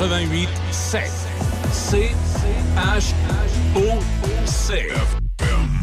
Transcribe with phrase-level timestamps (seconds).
[0.00, 1.10] 88 7.
[1.72, 2.10] C
[2.74, 3.12] H
[3.76, 4.00] O
[4.46, 4.88] C.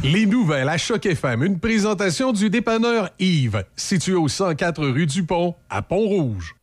[0.03, 5.23] Les nouvelles à Choc FM, une présentation du dépanneur Yves, situé au 104 rue du
[5.23, 6.55] Pont, à Pont-Rouge.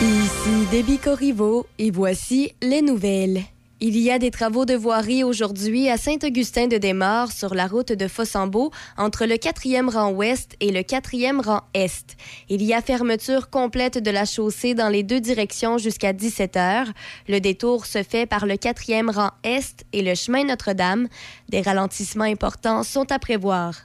[0.00, 3.42] Ici Déby Corriveau et voici les nouvelles.
[3.78, 8.70] Il y a des travaux de voirie aujourd'hui à Saint-Augustin-de-Desmaures sur la route de Fossambeau
[8.96, 12.16] entre le 4e rang ouest et le 4e rang est.
[12.48, 16.88] Il y a fermeture complète de la chaussée dans les deux directions jusqu'à 17 heures.
[17.28, 21.08] Le détour se fait par le 4e rang est et le chemin Notre-Dame.
[21.50, 23.84] Des ralentissements importants sont à prévoir.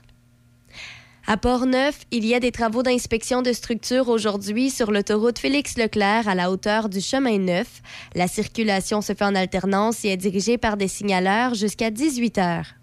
[1.26, 6.34] À Port-Neuf, il y a des travaux d'inspection de structure aujourd'hui sur l'autoroute Félix-Leclerc à
[6.34, 7.80] la hauteur du chemin Neuf.
[8.16, 12.81] La circulation se fait en alternance et est dirigée par des signaleurs jusqu'à 18 heures.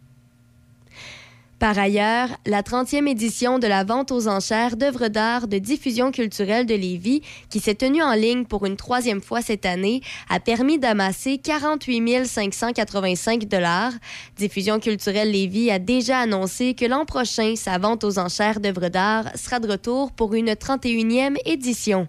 [1.59, 6.65] Par ailleurs, la 30e édition de la vente aux enchères d'œuvres d'art de diffusion culturelle
[6.65, 10.79] de Lévis, qui s'est tenue en ligne pour une troisième fois cette année, a permis
[10.79, 13.91] d'amasser 48 585 dollars.
[14.37, 19.25] Diffusion culturelle Lévis a déjà annoncé que l'an prochain, sa vente aux enchères d'œuvres d'art
[19.35, 22.07] sera de retour pour une 31e édition.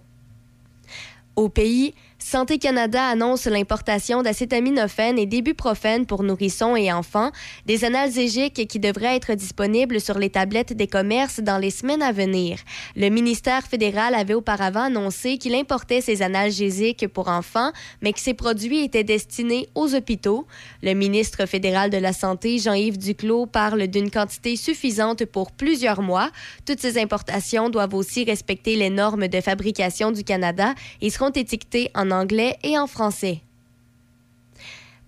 [1.35, 1.93] Au pays,
[2.23, 7.31] Santé Canada annonce l'importation d'acétaminophène et d'ibuprofène pour nourrissons et enfants,
[7.65, 12.11] des analgésiques qui devraient être disponibles sur les tablettes des commerces dans les semaines à
[12.11, 12.59] venir.
[12.95, 18.35] Le ministère fédéral avait auparavant annoncé qu'il importait ces analgésiques pour enfants, mais que ces
[18.35, 20.45] produits étaient destinés aux hôpitaux.
[20.83, 26.29] Le ministre fédéral de la Santé, Jean-Yves Duclos, parle d'une quantité suffisante pour plusieurs mois.
[26.67, 31.89] Toutes ces importations doivent aussi respecter les normes de fabrication du Canada et seront étiquetées
[31.95, 33.41] en anglais et en français.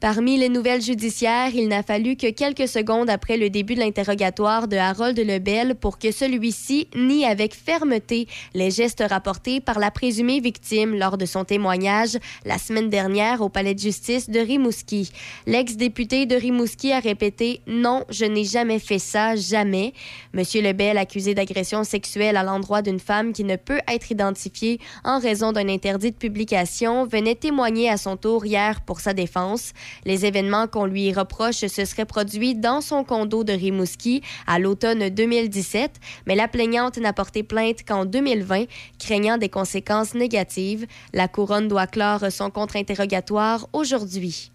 [0.04, 4.68] Parmi les nouvelles judiciaires, il n'a fallu que quelques secondes après le début de l'interrogatoire
[4.68, 10.42] de Harold Lebel pour que celui-ci nie avec fermeté les gestes rapportés par la présumée
[10.42, 15.10] victime lors de son témoignage la semaine dernière au palais de justice de Rimouski.
[15.48, 19.94] L'ex-député de Rimouski a répété Non, je n'ai jamais fait ça, jamais.
[20.34, 25.20] Monsieur Lebel, accusé d'agression sexuelle à l'endroit d'une femme qui ne peut être identifiée en
[25.20, 29.72] raison d'un interdit de publication, venait témoigner à son tour hier pour sa défense.
[30.06, 35.10] Les événements qu'on lui reproche se seraient produits dans son condo de Rimouski à l'automne
[35.10, 38.66] 2017, mais la plaignante n'a porté plainte qu'en 2020,
[39.00, 40.86] craignant des conséquences négatives.
[41.14, 44.53] La couronne doit clore son contre-interrogatoire aujourd'hui.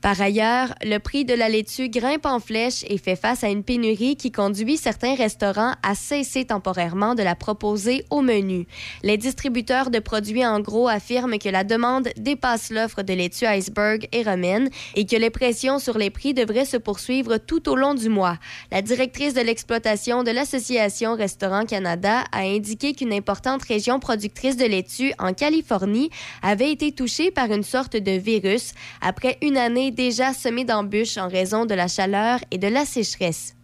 [0.00, 3.64] Par ailleurs, le prix de la laitue grimpe en flèche et fait face à une
[3.64, 8.66] pénurie qui conduit certains restaurants à cesser temporairement de la proposer au menu.
[9.02, 14.06] Les distributeurs de produits en gros affirment que la demande dépasse l'offre de laitue iceberg
[14.12, 17.94] et romaine et que les pressions sur les prix devraient se poursuivre tout au long
[17.94, 18.38] du mois.
[18.70, 24.64] La directrice de l'exploitation de l'Association Restaurant Canada a indiqué qu'une importante région productrice de
[24.64, 26.10] laitue en Californie
[26.42, 31.28] avait été touchée par une sorte de virus après une année déjà semé d'embûches en
[31.28, 33.57] raison de la chaleur et de la sécheresse.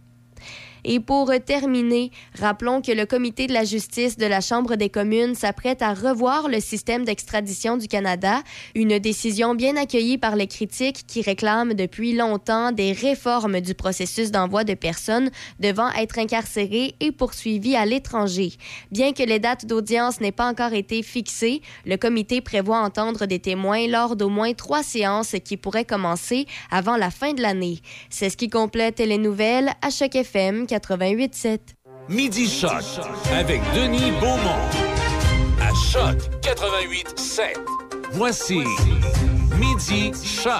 [0.87, 5.33] Et pour terminer, rappelons que le comité de la justice de la Chambre des communes
[5.33, 8.43] s'apprête à revoir le système d'extradition du Canada,
[8.75, 14.29] une décision bien accueillie par les critiques qui réclament depuis longtemps des réformes du processus
[14.29, 18.53] d'envoi de personnes devant être incarcérées et poursuivies à l'étranger.
[18.91, 23.39] Bien que les dates d'audience n'aient pas encore été fixées, le comité prévoit entendre des
[23.39, 27.79] témoins lors d'au moins trois séances qui pourraient commencer avant la fin de l'année.
[28.11, 31.59] C'est ce qui complète les nouvelles à chaque FM 88.7.
[32.09, 32.83] Midi Choc
[33.33, 34.59] avec Denis Beaumont.
[35.61, 37.55] À Choc 88.7.
[38.11, 38.59] Voici
[39.57, 40.51] Midi Choc.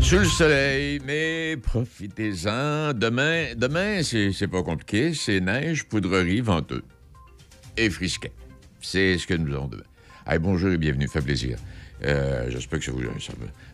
[0.00, 2.94] Sous le soleil, mais profitez-en.
[2.94, 5.12] Demain, demain c'est c'est pas compliqué.
[5.12, 6.82] C'est neige, poudrerie, venteux.
[7.76, 8.32] Et frisquet.
[8.80, 9.82] C'est ce que nous avons demain.
[10.24, 11.08] Allez, bonjour et bienvenue.
[11.08, 11.58] Fait plaisir.
[12.04, 13.02] Euh, J'espère que ça vous...
[13.20, 13.32] Ça.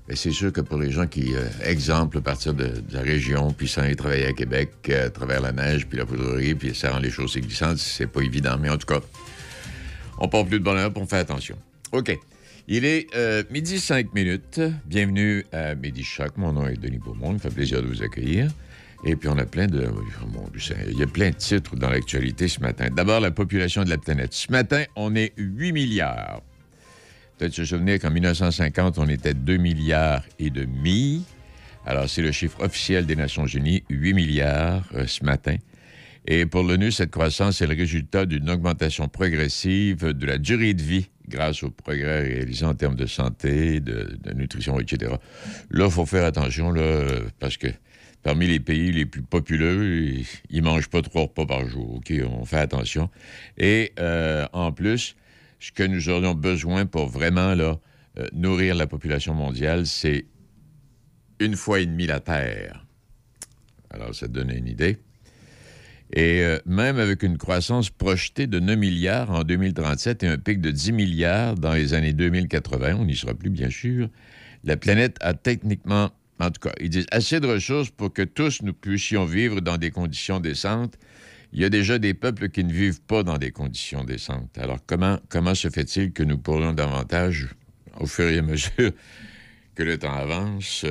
[0.08, 3.69] Mais c'est sûr que pour les gens qui, euh, exemple, partir de, la région, puis
[3.69, 6.93] s'en aller travailler à Québec, euh, à travers la neige, puis la poudrerie, puis ça
[6.93, 8.56] rend les choses glissantes, c'est pas évident.
[8.58, 9.00] Mais en tout cas,
[10.19, 11.56] on part plus de bonheur, on fait attention.
[11.93, 12.17] OK.
[12.69, 13.08] Il est
[13.50, 14.61] midi 5 minutes.
[14.84, 16.37] Bienvenue à Midi Choc.
[16.37, 17.31] Mon nom est Denis Beaumont.
[17.31, 18.49] Il me fait plaisir de vous accueillir.
[19.05, 19.90] Et puis, on a plein de...
[19.93, 20.05] oh
[20.88, 22.88] il y a plein de titres dans l'actualité ce matin.
[22.94, 24.34] D'abord, la population de la planète.
[24.34, 26.43] Ce matin, on est 8 milliards.
[27.40, 31.25] Peut-être se souvenir qu'en 1950, on était 2 milliards et demi.
[31.87, 35.56] Alors, c'est le chiffre officiel des Nations Unies, 8 milliards euh, ce matin.
[36.26, 40.82] Et pour l'ONU, cette croissance est le résultat d'une augmentation progressive de la durée de
[40.82, 45.14] vie grâce aux progrès réalisés en termes de santé, de, nutrition, etc.
[45.70, 47.06] Là, il faut faire attention, là,
[47.38, 47.69] parce que
[48.22, 50.12] parmi les pays les plus populeux,
[50.50, 51.94] ils ne mangent pas trois repas par jour.
[51.94, 53.08] OK, on fait attention.
[53.56, 55.16] Et euh, en plus,
[55.61, 57.75] ce que nous aurions besoin pour vraiment euh,
[58.33, 60.27] nourrir la population mondiale, c'est
[61.39, 62.87] une fois et demie la Terre.
[63.91, 64.99] Alors, ça donne une idée.
[66.12, 70.61] Et euh, même avec une croissance projetée de 9 milliards en 2037 et un pic
[70.61, 74.09] de 10 milliards dans les années 2080, on n'y sera plus bien sûr,
[74.65, 76.11] la planète a techniquement,
[76.41, 79.77] en tout cas, ils disent assez de ressources pour que tous nous puissions vivre dans
[79.77, 80.99] des conditions décentes.
[81.52, 84.56] Il y a déjà des peuples qui ne vivent pas dans des conditions décentes.
[84.56, 87.49] Alors comment, comment se fait-il que nous pourrions davantage,
[87.99, 88.93] au fur et à mesure
[89.75, 90.87] que le temps avance,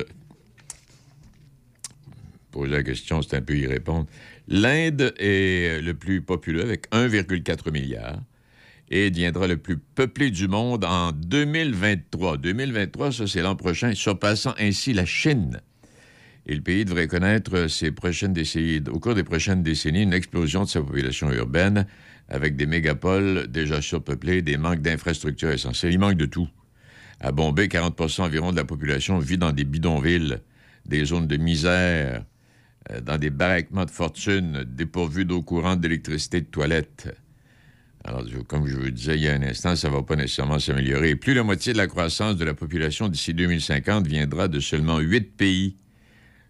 [2.50, 4.06] poser la question, c'est un peu y répondre.
[4.48, 8.20] L'Inde est le plus populeux avec 1,4 milliard
[8.90, 12.36] et deviendra le plus peuplé du monde en 2023.
[12.38, 15.60] 2023, ça c'est l'an prochain, surpassant ainsi la Chine.
[16.50, 20.64] Et le pays devrait connaître ces prochaines décennies, au cours des prochaines décennies une explosion
[20.64, 21.86] de sa population urbaine
[22.28, 25.92] avec des mégapoles déjà surpeuplées, des manques d'infrastructures essentielles.
[25.92, 26.48] Il manque de tout.
[27.20, 30.38] À Bombay, 40% environ de la population vit dans des bidonvilles,
[30.86, 32.24] des zones de misère,
[32.90, 37.14] euh, dans des baraquements de fortune dépourvus d'eau courante, d'électricité, de toilettes.
[38.02, 40.58] Alors, comme je vous disais il y a un instant, ça ne va pas nécessairement
[40.58, 41.14] s'améliorer.
[41.14, 45.36] Plus la moitié de la croissance de la population d'ici 2050 viendra de seulement huit
[45.36, 45.76] pays,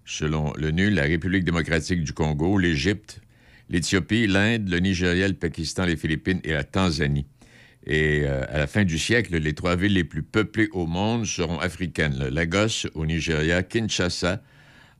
[0.05, 3.20] selon l'ONU, la République démocratique du Congo, l'Égypte,
[3.69, 7.26] l'Éthiopie, l'Inde, le Nigeria, le Pakistan, les Philippines et la Tanzanie.
[7.87, 11.25] Et euh, à la fin du siècle, les trois villes les plus peuplées au monde
[11.25, 12.29] seront africaines.
[12.29, 14.43] Lagos au Nigeria, Kinshasa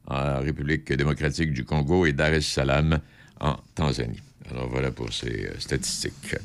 [0.07, 3.01] en République démocratique du Congo et Dar es Salaam
[3.41, 4.21] en Tanzanie.
[4.51, 6.37] Alors voilà pour ces euh, statistiques.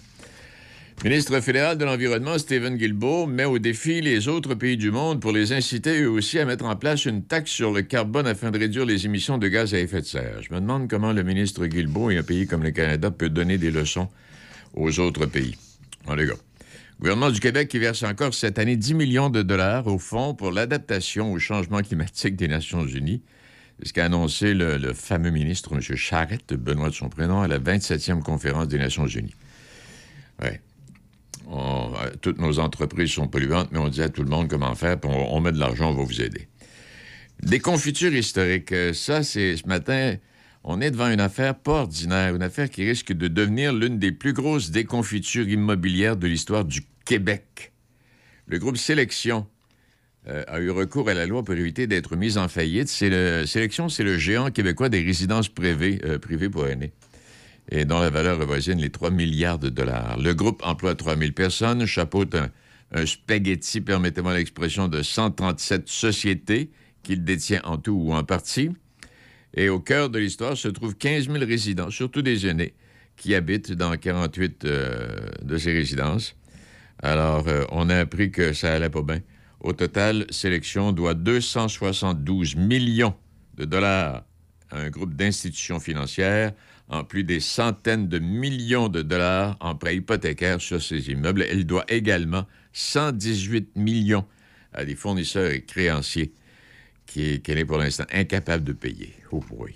[1.03, 5.33] Ministre fédéral de l'Environnement, Stephen Guilbeault, met au défi les autres pays du monde pour
[5.33, 8.57] les inciter eux aussi à mettre en place une taxe sur le carbone afin de
[8.57, 10.41] réduire les émissions de gaz à effet de serre.
[10.41, 13.59] Je me demande comment le ministre Guilbeault et un pays comme le Canada peut donner
[13.59, 14.09] des leçons
[14.73, 15.55] aux autres pays.
[16.07, 16.33] En les gars.
[16.33, 20.33] Le gouvernement du Québec qui verse encore cette année 10 millions de dollars au Fonds
[20.33, 23.21] pour l'adaptation au changement climatique des Nations unies.
[23.79, 25.81] C'est ce qu'a annoncé le, fameux ministre, M.
[25.81, 29.35] Charette, Benoît de son prénom, à la 27e conférence des Nations Unies.
[30.41, 30.49] Oui.
[31.51, 34.99] Euh, toutes nos entreprises sont polluantes, mais on dit à tout le monde comment faire,
[34.99, 36.47] puis on, met de l'argent, on va vous aider.
[37.41, 38.71] Des confitures historiques.
[38.71, 40.15] Euh, ça, c'est ce matin,
[40.63, 44.11] on est devant une affaire pas ordinaire, une affaire qui risque de devenir l'une des
[44.11, 47.73] plus grosses déconfitures immobilières de l'histoire du Québec.
[48.47, 49.45] Le groupe Sélection
[50.27, 52.87] euh, a eu recours à la loi pour éviter d'être mise en faillite.
[52.87, 56.93] C'est le, Sélection, c'est le géant québécois des résidences privées, privées pour aînés,
[57.69, 60.19] et dont la valeur avoisine les 3 milliards de dollars.
[60.19, 66.69] Le groupe emploie 3 000 personnes, chapeaute un, spaghetti, permettez-moi l'expression, de 137 sociétés
[67.03, 68.69] qu'il détient en tout ou en partie.
[69.53, 72.73] Et au cœur de l'histoire se trouvent 15 000 résidents, surtout des aînés,
[73.15, 75.07] qui habitent dans 48 euh,
[75.41, 76.35] de ces résidences.
[77.01, 79.19] Alors, on a appris que ça allait pas bien.
[79.59, 83.15] Au total, Sélection doit 272 millions
[83.55, 84.23] de dollars
[84.69, 86.53] à un groupe d'institutions financières,
[86.89, 91.43] en plus des centaines de millions de dollars en prêts hypothécaires sur ses immeubles.
[91.49, 94.25] Elle doit également 118 millions
[94.73, 96.33] à des fournisseurs et créanciers
[97.05, 99.13] qu'elle est pour l'instant incapable de payer.
[99.31, 99.73] Oh boy.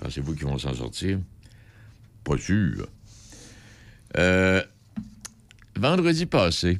[0.00, 1.18] Pensez-vous qu'ils vont s'en sortir?
[2.22, 2.88] Pas sûr.
[4.16, 4.62] Euh,
[5.76, 6.78] vendredi passé,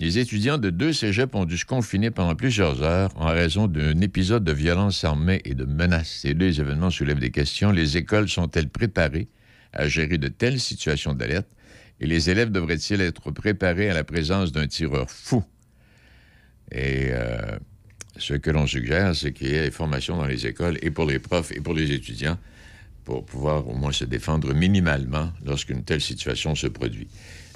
[0.00, 4.00] les étudiants de deux cégeps ont dû se confiner pendant plusieurs heures en raison d'un
[4.00, 6.20] épisode de violence armée et de menaces.
[6.22, 7.72] Ces deux événements soulèvent des questions.
[7.72, 9.28] Les écoles sont-elles préparées
[9.72, 11.48] à gérer de telles situations d'alerte?
[12.00, 15.42] Et les élèves devraient-ils être préparés à la présence d'un tireur fou?
[16.70, 17.58] Et euh,
[18.16, 21.06] ce que l'on suggère, c'est qu'il y ait des formations dans les écoles et pour
[21.06, 22.38] les profs et pour les étudiants
[23.08, 27.08] pour pouvoir au moins se défendre minimalement lorsqu'une telle situation se produit.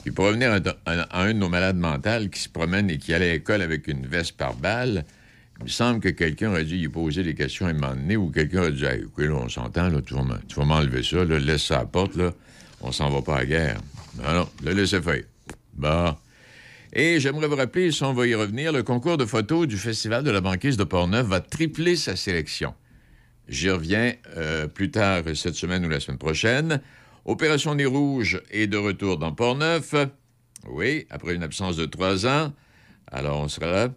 [0.03, 3.31] Puis pour revenir à, un de nos malades mentales qui se promène et qui allait
[3.31, 5.05] à l'école avec une veste par balle,
[5.59, 8.17] il me semble que quelqu'un aurait dû y poser des questions à un moment donné
[8.17, 11.63] ou quelqu'un aurait dit hey, là, on s'entend, là, tu vas m'enlever ça, là, laisse
[11.63, 12.33] ça à la porte, là,
[12.81, 13.81] on s'en va pas à la guerre.
[14.21, 15.23] Non, non, le laissez faire.
[15.75, 16.19] Bah.
[16.93, 20.25] Et j'aimerais vous rappeler, si on va y revenir, le concours de photos du Festival
[20.25, 22.75] de la banquise de Portneuf va tripler sa sélection.
[23.49, 26.81] J'y reviens euh, plus tard cette semaine ou la semaine prochaine.
[27.25, 29.95] Opération Nez Rouge est de retour dans Port-Neuf.
[30.69, 32.53] Oui, après une absence de trois ans.
[33.11, 33.89] Alors, on sera là.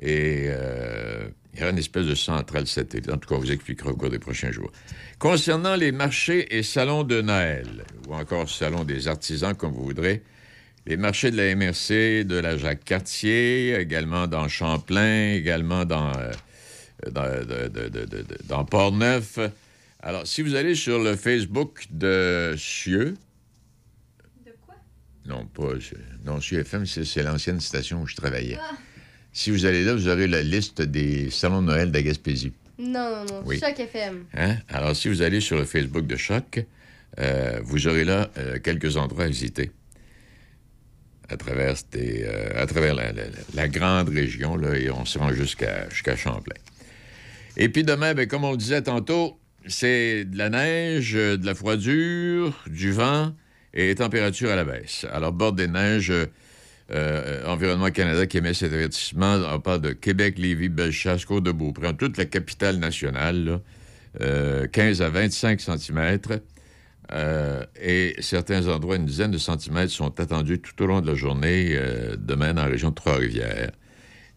[0.00, 3.10] Et euh, il y aura une espèce de centrale satellite.
[3.10, 4.72] En tout cas, on vous expliquera au cours des prochains jours.
[5.18, 10.22] Concernant les marchés et salons de Noël, ou encore salons des artisans, comme vous voudrez,
[10.86, 16.32] les marchés de la MRC, de la Jacques-Cartier, également dans Champlain, également dans euh,
[18.48, 19.38] dans, Port-Neuf.
[20.06, 23.14] Alors, si vous allez sur le Facebook de Cieux...
[24.44, 24.74] De quoi?
[25.24, 25.78] Non, pas...
[26.26, 28.58] Non, Cieux FM, c'est l'ancienne station où je travaillais.
[28.60, 28.76] Ah.
[29.32, 32.52] Si vous allez là, vous aurez la liste des salons de Noël de Gaspésie.
[32.78, 33.50] Non, non, non.
[33.58, 34.26] Choc FM.
[34.34, 34.58] Hein?
[34.68, 36.62] Alors, si vous allez sur le Facebook de Choc,
[37.18, 39.70] euh, vous aurez là euh, quelques endroits à visiter
[41.30, 42.94] à travers, euh, à travers
[43.54, 46.60] la, grande région, là, et on se rend jusqu'à Champlain.
[47.56, 51.54] Et puis demain, ben, comme on le disait tantôt, c'est de la neige, de la
[51.54, 53.32] froidure, du vent
[53.72, 55.06] et température à la baisse.
[55.12, 56.12] Alors, bord des neiges,
[57.46, 62.26] Environnement Canada qui émet cet avertissement, on parle de Québec, Lévis, Bellechasse, Côte-de-Beaupré, toute la
[62.26, 63.60] capitale nationale,
[64.20, 66.18] 15 à 25 cm.
[67.12, 71.14] Euh, et certains endroits, une dizaine de centimètres, sont attendus tout au long de la
[71.14, 73.72] journée, euh, demain, dans la région de Trois-Rivières.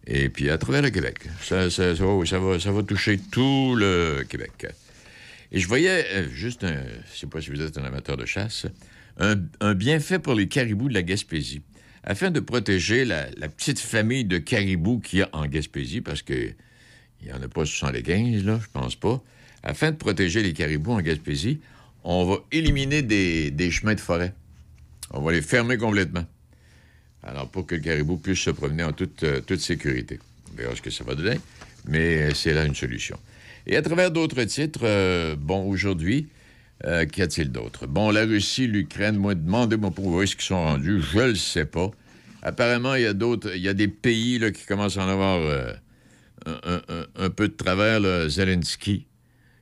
[0.06, 1.18] Et puis à travers le Québec.
[1.42, 4.66] Ça, va, toucher tout le Québec.
[5.50, 8.16] Et je voyais, euh, juste, un, je ne sais pas si vous êtes un amateur
[8.16, 8.66] de chasse,
[9.18, 11.62] un, bienfait pour les caribous de la Gaspésie.
[12.04, 16.54] Afin de protéger la, petite famille de caribous qu'il y a en Gaspésie, parce qu'il
[17.24, 19.22] n'y en a pas 75, là, je pense pas.
[19.62, 21.60] Afin de protéger les caribous en Gaspésie,
[22.04, 24.34] on va éliminer des, chemins de forêt.
[25.10, 26.24] On va les fermer complètement.
[27.22, 30.20] Alors, pour que le caribou puisse se promener en toute, euh, toute sécurité.
[30.52, 31.40] On verra ce que ça va donner,
[31.86, 33.18] mais c'est là une solution.
[33.68, 36.28] Et à travers d'autres titres, euh, bon, aujourd'hui,
[36.84, 37.86] euh, qu'y a-t-il d'autre?
[37.86, 41.66] Bon, la Russie, l'Ukraine, moi, demandez-moi pour où est-ce qu'ils sont rendus, je le sais
[41.66, 41.90] pas.
[42.42, 45.08] Apparemment, il y a d'autres, il y a des pays là, qui commencent à en
[45.08, 45.40] avoir
[46.46, 49.08] un, peu de travers, Zelensky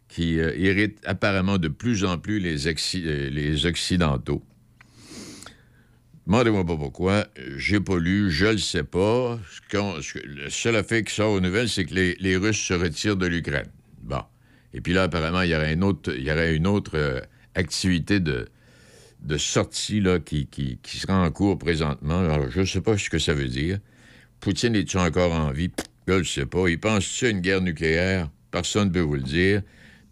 [0.09, 4.43] qui euh, irrite apparemment de plus en plus les, euh, Occidentaux.
[6.27, 7.27] Demandez-moi pas pourquoi.
[7.57, 9.39] J'ai pas lu, je le sais pas.
[9.73, 13.69] Le seul effet qui sort aux nouvelles, c'est que les, Russes se retirent de l'Ukraine.
[14.75, 17.21] Et puis là, apparemment, il y aurait une autre, il y aurait une autre euh,
[17.55, 18.49] activité de,
[19.23, 22.21] de sortie là, qui, qui, sera en cours présentement.
[22.21, 23.79] Alors, je ne sais pas ce que ça veut dire.
[24.41, 25.71] Poutine est-tu encore en vie?
[26.07, 26.69] Je ne sais pas.
[26.69, 28.31] Il pense-tu à une guerre nucléaire?
[28.51, 29.63] Personne ne peut vous le dire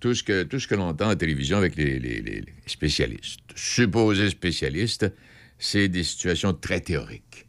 [0.05, 5.11] tout ce que, que l'on entend à la télévision avec les, spécialistes, supposés spécialistes,
[5.59, 7.47] c'est des situations très théoriques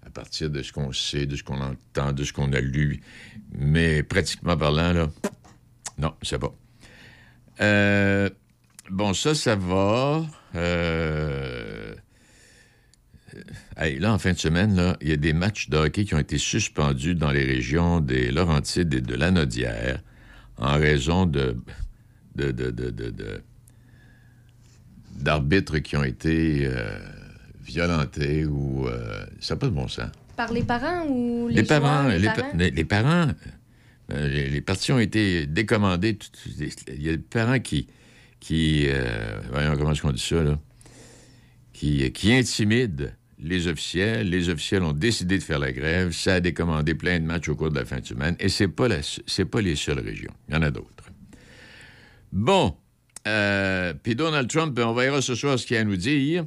[0.00, 3.02] à partir de ce qu'on sait, de ce qu'on entend, de ce qu'on a lu.
[3.54, 5.10] Mais pratiquement parlant, là,
[6.02, 6.52] non, c'est pas.
[7.60, 8.28] Euh,
[8.90, 10.22] bon, ça, ça va.
[10.56, 11.94] Euh,
[13.76, 16.18] là, en fin de semaine, là, il y a des matchs de hockey qui ont
[16.18, 20.02] été suspendus dans les régions des Laurentides et de Lanaudière
[20.58, 21.56] en raison de,
[25.14, 26.98] d'arbitres qui ont été euh,
[27.62, 28.88] violentés ou...
[28.88, 30.10] Euh, ça n'a pas de bon sens.
[30.36, 33.28] Par les parents ou les, parents, les, parents?
[33.28, 33.61] Euh, les,
[34.66, 36.18] parties ont été décommandées.
[36.88, 37.86] Il y a des parents qui...
[38.40, 38.86] qui
[39.50, 40.58] voyons comment est-ce qu'on dit ça, là?
[41.72, 44.28] Qui, intimident les officiels.
[44.28, 46.12] Les officiels ont décidé de faire la grève.
[46.12, 48.36] Ça a décommandé plein de matchs au cours de la fin de semaine.
[48.38, 50.32] Et ce n'est pas, pas les seules régions.
[50.48, 51.10] Il y en a d'autres.
[52.32, 52.76] Bon.
[53.28, 56.44] Euh, puis Donald Trump, on verra ce soir ce qu'il a à nous dire.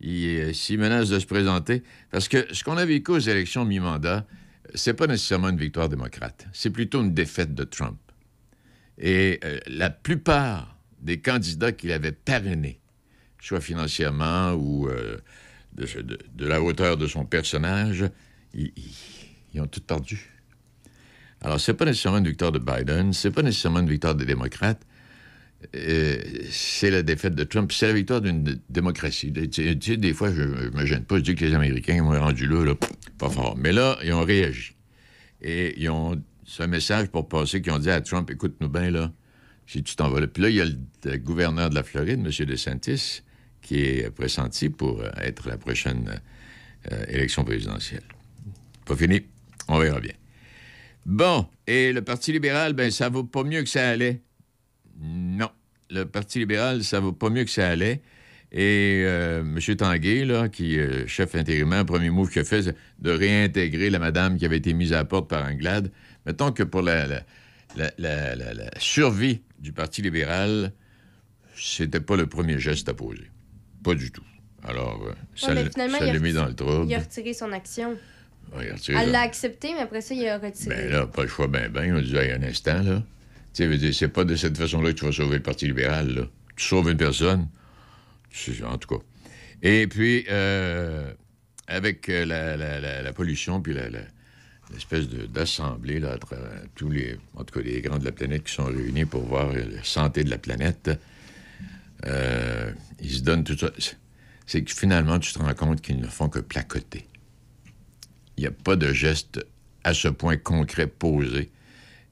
[0.00, 1.82] Il euh, s'y menace de se présenter.
[2.10, 4.26] Parce que ce qu'on a vécu aux élections mi-mandat,
[4.74, 6.46] c'est pas nécessairement une victoire démocrate.
[6.52, 7.98] C'est plutôt une défaite de Trump.
[8.98, 12.80] Et euh, la plupart des candidats qu'il avait parrainés,
[13.40, 14.88] soit financièrement ou
[15.74, 18.04] de, la hauteur de son personnage,
[18.54, 18.70] ils,
[19.60, 20.30] ont tout perdu.
[21.40, 24.82] Alors, c'est pas nécessairement une victoire de Biden, c'est pas nécessairement une victoire des démocrates,
[25.74, 26.18] euh,
[26.50, 29.32] c'est la défaite de Trump, c'est la victoire d'une démocratie.
[29.32, 32.18] Tu sais, des fois, je ne me gêne pas, je dis que les Américains m'ont
[32.18, 32.74] rendu là, là,
[33.18, 33.56] pas fort.
[33.56, 34.74] Mais là, ils ont réagi.
[35.40, 39.12] Et ils ont ce message pour passer qu'ils ont dit à Trump, écoute-nous bien, là,
[39.66, 40.26] si tu t'en vas là.
[40.26, 42.46] Puis là, il y a le, gouverneur de la Floride, M.
[42.46, 43.22] DeSantis,
[43.62, 46.20] qui est pressenti pour euh, être la prochaine
[46.90, 48.02] euh, élection présidentielle.
[48.84, 49.22] Pas fini,
[49.68, 50.12] on verra bien.
[51.06, 54.22] Bon, et le Parti libéral, ben ça vaut pas mieux que ça allait.
[55.00, 55.50] Non,
[55.90, 58.00] le Parti libéral, ça vaut pas mieux que ça allait.
[58.52, 59.76] Et euh, M.
[59.76, 63.98] Tanguay, là, qui est chef intérimaire, premier move qu'il a fait, c'est de réintégrer la
[63.98, 65.90] madame qui avait été mise à la porte par Anglade.
[66.26, 67.06] Mettons que pour la,
[67.76, 70.72] la survie du Parti libéral,
[71.56, 73.30] c'était pas le premier geste à poser.
[73.82, 74.24] Pas du tout.
[74.64, 76.86] Alors, euh, ça l'a mis dans le trouble.
[76.88, 77.96] Il a retiré son action.
[78.88, 80.74] Elle l'a accepté, mais après ça, il a retiré.
[80.74, 81.96] Ben là, pas le choix, ben, ben.
[81.96, 83.02] On dit, un instant, là.
[83.54, 86.22] Tu c'est pas de cette façon-là que tu vas sauver le Parti libéral, là.
[86.56, 87.48] Tu sauves une personne.
[88.64, 89.04] En tout cas.
[89.62, 91.12] Et puis, euh,
[91.66, 93.74] avec euh, la, pollution, puis
[94.76, 96.36] espèce d'assemblée, là, entre
[96.74, 99.52] tous les, en tout cas, les grands de la planète qui sont réunis pour voir
[99.52, 100.90] la santé de la planète.
[102.06, 103.70] Euh, ils se donnent tout ça.
[104.46, 107.06] C'est que finalement, tu te rends compte qu'ils ne font que placoter.
[108.36, 109.44] Il n'y a pas de geste
[109.84, 111.50] à ce point concret posé.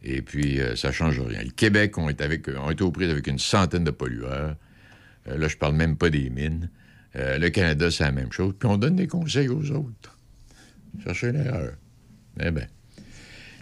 [0.02, 1.42] Et puis, euh, ça ne change rien.
[1.42, 2.24] Le Québec ont été
[2.82, 4.56] aux prises avec une centaine de pollueurs.
[5.28, 6.70] Euh, là, je parle même pas des mines.
[7.14, 8.54] le Canada, c'est la même chose.
[8.58, 10.16] Puis on donne des conseils aux autres.
[11.04, 11.72] Cherchez l'erreur.
[12.40, 12.66] Eh bien.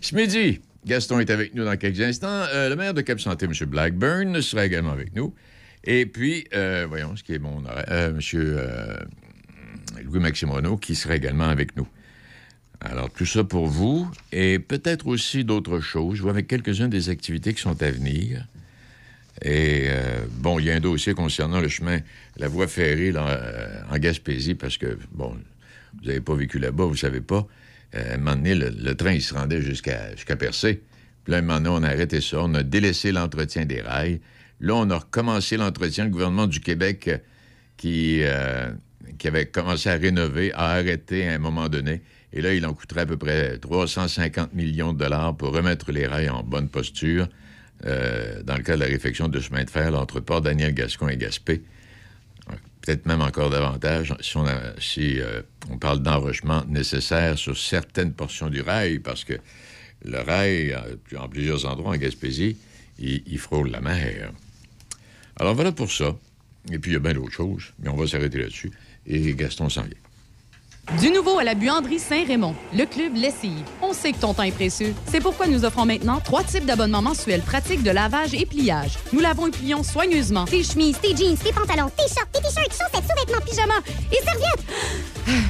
[0.00, 2.44] Ce midi, Gaston est avec nous dans quelques instants.
[2.52, 3.52] le maire de Cap-Santé, M.
[3.66, 5.34] Blackburn, sera également avec nous.
[5.84, 8.96] Et puis, euh, voyons ce qui est mon euh, euh,
[10.04, 11.86] Louis-Maxime qui sera également avec nous.
[12.80, 16.16] Alors, tout ça pour vous, et peut-être aussi d'autres choses.
[16.16, 18.46] Je vois avec quelques-unes des activités qui sont à venir.
[19.44, 19.88] Et
[20.32, 22.00] bon, il y a un dossier concernant le chemin,
[22.36, 25.36] la voie ferrée en Gaspésie, parce que, bon,
[25.98, 27.46] vous n'avez pas vécu là-bas, vous ne savez pas.
[27.92, 30.82] à un moment donné, le, train, il se rendait jusqu'à Percé.
[31.24, 34.20] Puis là, un moment donné, on a arrêté ça, on a délaissé l'entretien des rails.
[34.60, 36.04] Là, on a recommencé l'entretien.
[36.04, 37.18] Le gouvernement du Québec, euh,
[37.76, 38.70] qui, euh,
[39.18, 42.02] qui avait commencé à rénover, a arrêté à un moment donné.
[42.32, 46.06] Et là, il en coûterait à peu près 350 millions de dollars pour remettre les
[46.06, 47.28] rails en bonne posture
[47.86, 51.16] euh, dans le cas de la réfection de chemin de fer entre Port-Daniel, Gascon et
[51.16, 51.62] Gaspé.
[52.82, 54.46] Peut-être même encore davantage si on,
[54.78, 55.20] si,
[55.70, 59.34] on parle d'enrochement nécessaire sur certaines portions du rail, parce que
[60.04, 60.76] le rail,
[61.18, 62.56] en plusieurs endroits en Gaspésie,
[62.98, 64.32] il frôle la mer.
[65.38, 66.16] Alors voilà pour ça.
[66.70, 68.70] Et puis il y a bien d'autres choses, mais on va s'arrêter là-dessus.
[69.08, 70.07] Et Gaston vient.
[70.96, 73.62] Du nouveau à la buanderie Saint-Raymond, le club Lessive.
[73.82, 74.94] On sait que ton temps est précieux.
[75.06, 78.96] C'est pourquoi nous offrons maintenant trois types d'abonnements mensuels pratiques de lavage et pliage.
[79.12, 82.72] Nous lavons et plions soigneusement tes chemises, tes jeans, tes pantalons, tes shorts, tes t-shirts,
[82.72, 84.64] chaussettes, sous-vêtements, pyjamas et serviettes.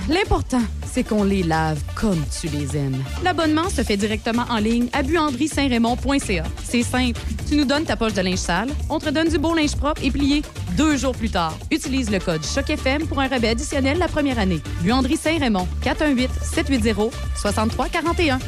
[0.08, 3.04] L'important, c'est qu'on les lave comme tu les aimes.
[3.22, 6.42] L'abonnement se fait directement en ligne à buanderie-saint-raymond.ca.
[6.64, 7.20] C'est simple.
[7.48, 10.02] Tu nous donnes ta poche de linge sale, on te donne du beau linge propre
[10.02, 10.42] et plié
[10.76, 11.56] deux jours plus tard.
[11.70, 14.60] Utilise le code CHOCFM pour un rabais additionnel la première année.
[14.80, 18.40] Buanderie Saint-Raymond, 418-780-6341.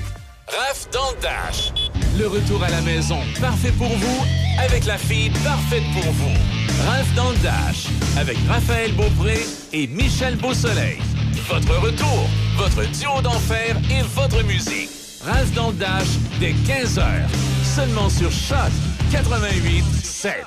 [0.48, 1.74] Raf dans le Dash.
[2.18, 4.24] Le retour à la maison, parfait pour vous,
[4.58, 6.32] avec la fille parfaite pour vous.
[6.86, 7.84] Raf dans le Dash,
[8.16, 10.96] avec Raphaël Beaupré et Michel Beausoleil.
[11.50, 14.88] Votre retour, votre duo d'enfer et votre musique.
[15.22, 16.08] Ralph dans le Dash,
[16.40, 17.04] dès 15h.
[17.76, 18.72] Seulement sur Choc
[19.12, 20.46] 88 7.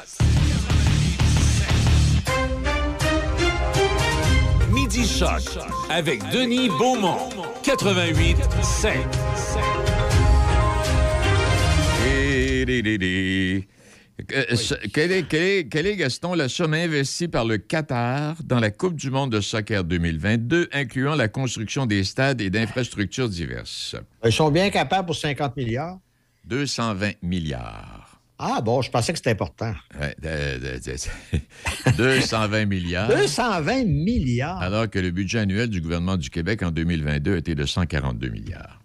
[4.95, 5.41] Midi Choc
[5.89, 7.17] avec Denis Beaumont.
[7.63, 8.91] 88 7.
[14.31, 14.45] Euh,
[14.93, 19.41] quel est, Gaston, la somme investie par le Qatar dans la Coupe du monde de
[19.41, 23.95] soccer 2022, incluant la construction des stades et d'infrastructures diverses?
[24.23, 25.97] Ils sont bien capables pour 50 milliards.
[26.45, 28.02] 220 milliards.
[28.45, 29.73] Ah bon, je pensais que c'était important.
[31.97, 33.07] 220 milliards.
[33.07, 34.61] 220 milliards.
[34.61, 38.82] Alors que le budget annuel du gouvernement du Québec en 2022 était de 142 milliards.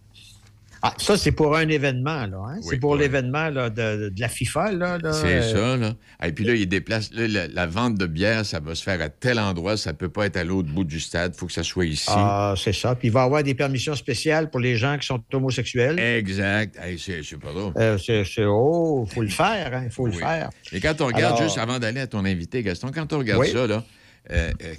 [0.82, 2.38] Ah, ça, c'est pour un événement, là.
[2.50, 2.60] Hein?
[2.62, 3.68] c'est pour l'événement de,
[4.10, 4.98] de, la FIFA, là.
[5.12, 5.94] c'est ça, là.
[6.24, 7.10] Et puis là, il déplace.
[7.12, 10.36] la, vente de bière, ça va se faire à tel endroit, ça peut pas être
[10.36, 12.06] à l'autre bout du stade, il faut que ça soit ici.
[12.08, 12.94] Ah, c'est ça.
[12.94, 15.98] Puis il va y avoir des permissions spéciales pour les gens qui sont homosexuels.
[15.98, 16.78] Exact.
[16.98, 17.72] c'est pas drôle.
[17.76, 19.82] Euh, c'est, oh, il faut le faire, hein?
[19.84, 20.50] Il faut le faire.
[20.72, 23.66] Et quand on regarde, juste avant d'aller à ton invité, Gaston, quand on regarde ça,
[23.66, 23.84] là,
[24.30, 24.74] euh, euh,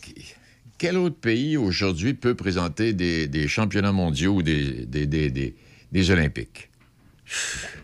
[0.78, 5.56] quel autre pays aujourd'hui peut présenter des, championnats mondiaux ou des, des des
[6.12, 6.70] Olympiques.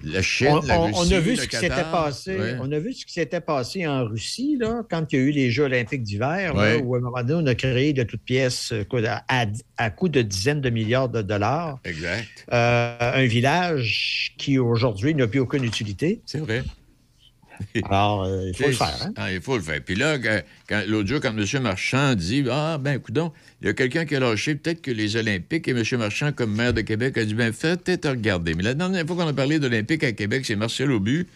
[0.03, 2.55] La Chine, on, la Russie, on a vu ce qui s'était passé.
[2.59, 5.31] On a vu ce qui s'était passé en Russie là, quand il y a eu
[5.31, 8.71] les Jeux olympiques d'hiver, où à un moment donné, on a créé de toutes pièces
[8.71, 8.83] euh,
[9.27, 9.45] à,
[9.77, 11.79] à, coût de dizaines de milliards de dollars.
[11.85, 12.45] Exact.
[12.51, 16.21] Euh, un village qui aujourd'hui n'a plus aucune utilité.
[16.25, 16.63] C'est vrai.
[17.83, 18.97] Alors, euh, il faut le faire.
[19.01, 19.13] Hein?
[19.15, 19.81] Ah, il faut le faire.
[19.83, 20.17] Puis là,
[20.87, 21.61] l'autre jour, quand M.
[21.61, 23.17] Marchand dit Ah, ben, écoute
[23.61, 25.83] il y a quelqu'un qui a lâché peut-être que les Olympiques et M.
[25.97, 28.53] Marchand, comme maire de Québec, a dit Ben, faites peut-être regarder.
[28.53, 31.27] Mais la dernière fois qu'on a parlé d'Olympiques à Québec, c'est Marcel Aubu.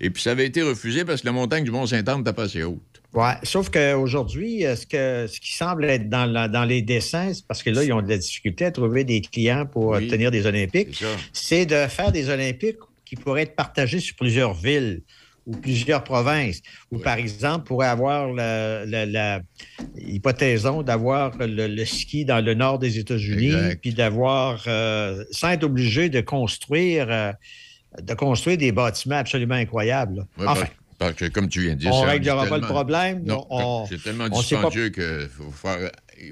[0.00, 2.62] Et puis ça avait été refusé parce que la montagne du Mont-Saint-Anne n'était pas assez
[2.62, 2.80] haute.
[3.12, 7.62] Oui, sauf qu'aujourd'hui, euh, ce, que, ce qui semble être dans, dans les dessins, parce
[7.62, 11.04] que là, ils ont de la difficulté à trouver des clients pour tenir des Olympiques,
[11.32, 15.02] c'est de faire des Olympiques qui pourraient être partagés sur plusieurs villes
[15.46, 19.40] ou plusieurs provinces, ou par exemple, pourrait avoir la, la,
[20.82, 26.20] d'avoir le, ski dans le nord des États-Unis, puis d'avoir, euh, sans être obligé de
[26.20, 27.32] construire, euh,
[28.02, 30.26] de construire des bâtiments absolument incroyables.
[30.38, 30.66] enfin.
[30.96, 33.24] Parce que, comme tu viens de dire, on ne réglera pas le problème.
[33.88, 35.28] c'est tellement dispendieux qu'il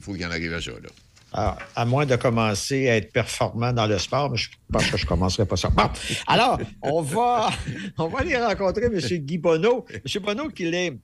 [0.00, 0.70] faut, qu'il y en arrive à ça.
[0.70, 0.88] Là.
[1.32, 5.04] À moins de commencer à être performant dans le sport, mais je pense que je
[5.04, 5.70] ne commencerai pas ça.
[5.70, 5.88] Bon,
[6.26, 7.50] alors, on va,
[7.98, 8.98] on va aller rencontrer M.
[8.98, 9.86] Guy Bonneau.
[9.90, 10.22] M.
[10.22, 10.98] Bonneau, qui est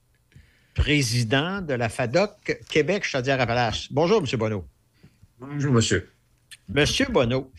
[0.74, 3.88] président de la FADOC Québec Chaudière-Appalaches.
[3.90, 4.38] Bonjour, M.
[4.38, 4.64] Bonneau.
[5.40, 6.10] Bonjour, monsieur.
[6.68, 7.50] Monsieur Bonneau,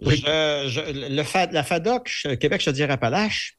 [0.00, 3.58] le la FADOC Québec Chaudière-Appalaches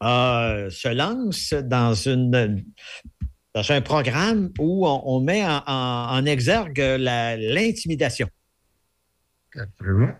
[0.00, 2.64] se lance dans une
[3.58, 8.28] dans un programme où on, met en, exergue l'intimidation.
[9.56, 10.14] Absolument.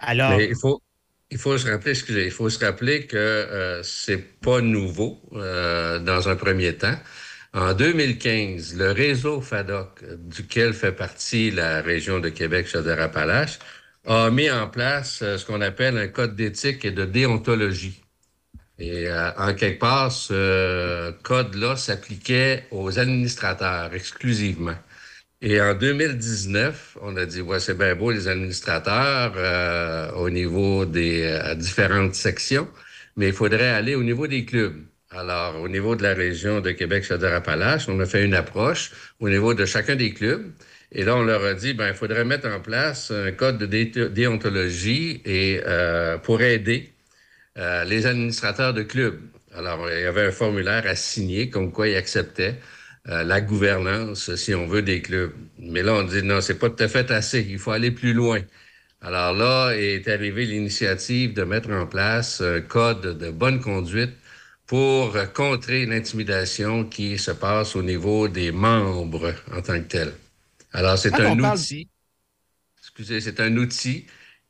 [0.00, 0.40] Alors.
[0.40, 0.82] il faut,
[1.30, 6.00] il faut se rappeler, excusez, il faut se rappeler que euh, c'est pas nouveau euh,
[6.00, 6.96] dans un premier temps.
[7.54, 13.58] En 2015, le réseau FADOC, duquel fait partie la région de Québec Chaudière-Appalaches,
[14.06, 18.02] a mis en place euh, ce qu'on appelle un code d'éthique et de déontologie.
[18.78, 24.76] Et euh, en quelque part, ce code-là s'appliquait aux administrateurs exclusivement.
[25.42, 30.84] Et en 2019, on a dit, ouais, c'est bien beau les administrateurs euh, au niveau
[30.86, 32.68] des euh, différentes sections,
[33.16, 34.76] mais il faudrait aller au niveau des clubs.
[35.10, 39.54] Alors, au niveau de la région de Québec-Chaudière-Appalaches, on a fait une approche au niveau
[39.54, 40.52] de chacun des clubs.
[40.92, 43.66] Et là, on leur a dit, ben, il faudrait mettre en place un code de
[44.08, 45.60] déontologie et
[46.24, 46.92] pour aider
[47.58, 49.20] euh, les administrateurs de clubs.
[49.54, 52.56] Alors, il y avait un formulaire à signer comme quoi ils acceptaient
[53.08, 55.32] euh, la gouvernance, si on veut, des clubs.
[55.58, 57.46] Mais là, on dit non, c'est pas tout à fait assez.
[57.48, 58.40] Il faut aller plus loin.
[59.00, 64.10] Alors là est arrivée l'initiative de mettre en place un code de bonne conduite
[64.66, 70.12] pour contrer l'intimidation qui se passe au niveau des membres en tant que tel.
[70.72, 71.88] Alors, c'est un outil.
[72.80, 74.06] Excusez, c'est un outil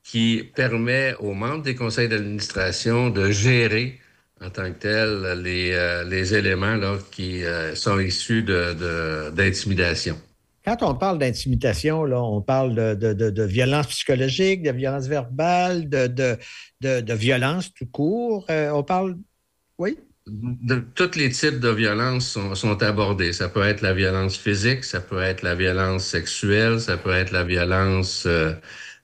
[0.09, 3.99] qui permet aux membres des conseils d'administration de gérer
[4.43, 10.15] en tant que tel les, euh, les éléments là, qui euh, sont issus d'intimidation.
[10.15, 10.19] De,
[10.65, 16.07] Quand on parle d'intimidation, on parle de, de, violence psychologique, de violence verbale, de,
[16.81, 18.45] de, violence tout court.
[18.49, 19.15] Euh, on parle.
[19.77, 19.99] Oui?
[20.25, 23.33] De, tous les types de violences sont, sont, abordés.
[23.33, 27.31] Ça peut être la violence physique, ça peut être la violence sexuelle, ça peut être
[27.31, 28.27] la violence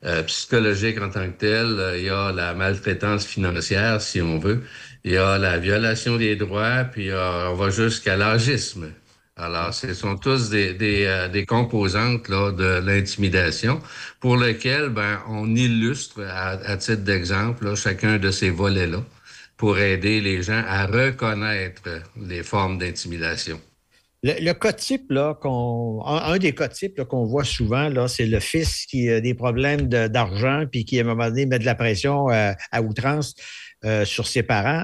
[0.05, 4.39] euh, psychologique en tant que tel, euh, il y a la maltraitance financière, si on
[4.39, 4.63] veut,
[5.03, 8.91] il y a la violation des droits, puis euh, on va jusqu'à l'agisme.
[9.37, 13.81] Alors, ce sont tous des, des, des composantes là, de l'intimidation
[14.21, 19.03] pour lesquelles ben, on illustre, à, à titre d'exemple, chacun de ces volets-là
[19.57, 21.81] pour aider les gens à reconnaître
[22.17, 23.59] les formes d'intimidation.
[24.27, 28.39] Le, cas type, là, qu'on, un, des cas types qu'on voit souvent, là, c'est le
[28.39, 31.75] fils qui a des problèmes d'argent puis qui, à un moment donné, met de la
[31.75, 33.35] pression euh, à outrance
[33.83, 34.83] euh, sur ses parents.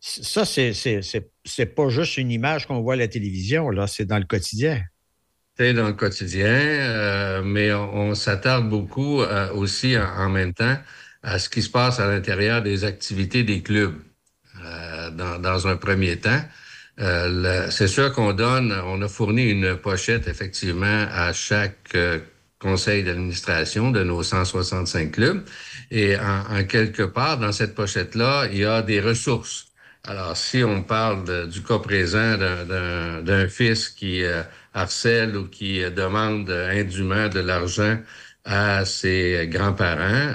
[0.00, 4.18] Ça, c'est, c'est, pas juste une image qu'on voit à la télévision, là, c'est dans
[4.18, 4.80] le quotidien?
[5.58, 9.20] C'est dans le quotidien, euh, mais on, s'attarde beaucoup
[9.52, 10.78] aussi en, même temps
[11.22, 13.94] à ce qui se passe à l'intérieur des activités des clubs.
[15.12, 16.40] Dans, un premier temps,
[17.00, 22.20] euh, c'est sûr qu'on donne, on a fourni une pochette effectivement à chaque euh,
[22.60, 25.44] conseil d'administration de nos 165 clubs.
[25.90, 29.66] Et en, quelque part, dans cette pochette-là, il y a des ressources.
[30.06, 36.50] Alors, si on parle du cas présent d'un fils qui euh, harcèle ou qui demande
[36.50, 37.98] indûment de l'argent
[38.44, 40.34] à ses grands-parents,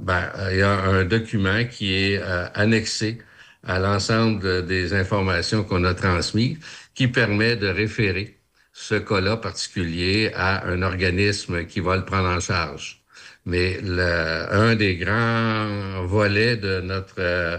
[0.00, 2.22] ben, il y a un document qui est
[2.54, 3.18] annexé
[3.66, 6.58] à l'ensemble des informations qu'on a transmises,
[6.94, 8.38] qui permet de référer
[8.72, 13.02] ce cas-là particulier à un organisme qui va le prendre en charge.
[13.44, 17.58] Mais le, un des grands volets de notre euh,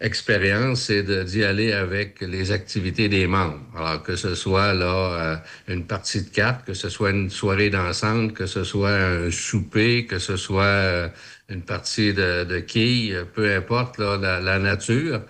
[0.00, 3.60] expérience, c'est d'y aller avec les activités des membres.
[3.76, 7.70] Alors que ce soit là euh, une partie de cartes, que ce soit une soirée
[7.70, 11.08] dansante, que ce soit un souper, que ce soit euh,
[11.50, 15.22] une partie de, de quilles, peu importe là, la, nature.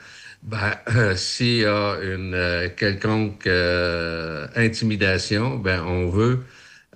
[0.42, 0.74] Ben,
[1.16, 6.40] s'il y a une euh, quelconque euh, intimidation, ben on veut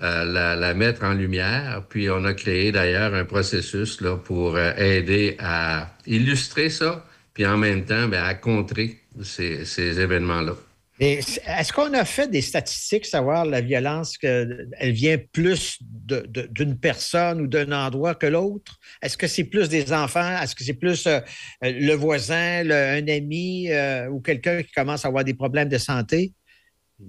[0.02, 1.82] euh, la, la, mettre en lumière.
[1.88, 7.56] Puis on a créé d'ailleurs un processus là pour aider à illustrer ça, puis en
[7.56, 10.54] même temps ben, à contrer ces, ces événements-là.
[11.00, 17.40] Est-ce qu'on a fait des statistiques, savoir la violence, que, elle vient plus d'une personne
[17.40, 18.78] ou d'un endroit que l'autre?
[19.02, 20.38] Est-ce que c'est plus des enfants?
[20.40, 21.20] Est-ce que c'est plus euh,
[21.62, 26.32] le voisin, un ami euh, ou quelqu'un qui commence à avoir des problèmes de santé?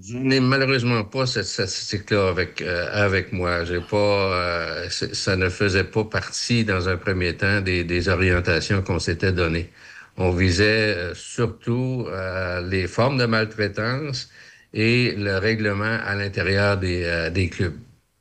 [0.02, 3.62] Je n'ai malheureusement pas cette statistique-là avec, euh, avec moi.
[3.88, 9.70] Pas, ça ne faisait pas partie, dans un premier temps, des orientations qu'on s'était données
[10.16, 14.30] on visait euh, surtout euh, les formes de maltraitance
[14.72, 17.76] et le règlement à l'intérieur des, euh, des clubs.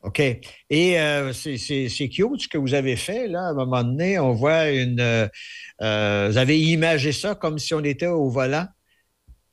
[0.05, 0.19] OK.
[0.19, 3.47] Et euh, c'est cute ce que vous avez fait, là.
[3.47, 4.99] À un moment donné, on voit une.
[5.01, 8.67] Euh, vous avez imagé ça comme si on était au volant.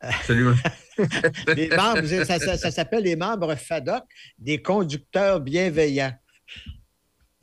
[0.01, 0.55] Absolument.
[1.57, 4.03] les membres, ça, s'appelle les membres FADOC,
[4.39, 6.13] des conducteurs bienveillants.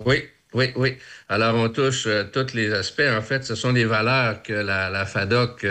[0.06, 0.98] Oui, oui, oui.
[1.28, 3.02] Alors, on touche tous les aspects.
[3.02, 5.66] En fait, ce sont des valeurs que la, FADOC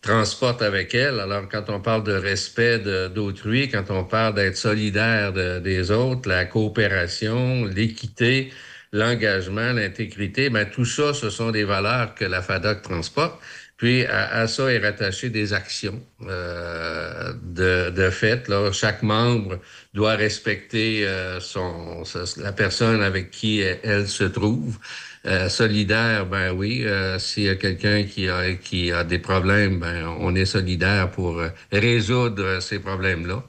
[0.00, 1.18] transporte avec elle.
[1.18, 6.44] Alors, quand on parle de respect d'autrui, quand on parle d'être solidaire des autres, la
[6.44, 8.52] coopération, l'équité,
[8.92, 13.40] l'engagement, l'intégrité, ben, tout ça, ce sont des valeurs que la FADOC transporte.
[13.80, 18.46] Puis à, ça est rattaché des actions euh, de, de fait.
[18.46, 19.58] Là, chaque membre
[19.94, 22.02] doit respecter euh, son,
[22.36, 24.76] la personne avec qui elle se trouve.
[25.24, 26.84] Euh, solidaire, ben oui.
[26.84, 31.10] Euh, s'il y a quelqu'un qui a, qui a des problèmes, ben on est solidaire
[31.10, 33.42] pour euh, résoudre ces problèmes-là.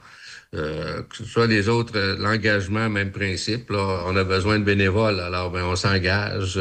[0.51, 3.69] Que ce soit les autres, l'engagement, même principe.
[3.69, 6.59] Là, on a besoin de bénévoles, alors ben, on s'engage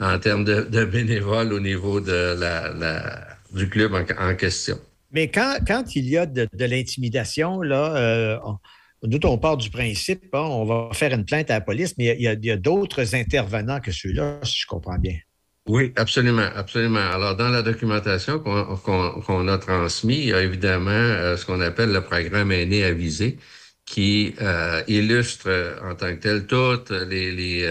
[0.00, 4.78] en termes de, bénévoles au niveau du club en, question.
[5.12, 5.56] Mais quand,
[5.94, 8.38] il y a de, l'intimidation, là,
[9.04, 12.16] nous, on part du principe, hein, on va faire une plainte à la police, mais
[12.18, 15.16] il y a, d'autres intervenants que ceux-là, si je comprends bien.
[15.68, 16.98] Oui, absolument, absolument.
[17.12, 21.92] Alors, dans la documentation qu'on a transmise, il y a évidemment euh, ce qu'on appelle
[21.92, 23.38] le programme aîné avisé,
[23.86, 27.64] qui euh, illustre euh, en tant que tel toutes les,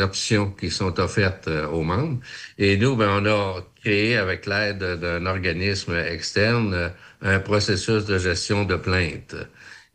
[0.00, 2.18] options qui sont offertes aux membres.
[2.58, 8.64] Et nous, ben, on a créé, avec l'aide d'un organisme externe, un processus de gestion
[8.64, 9.36] de plainte.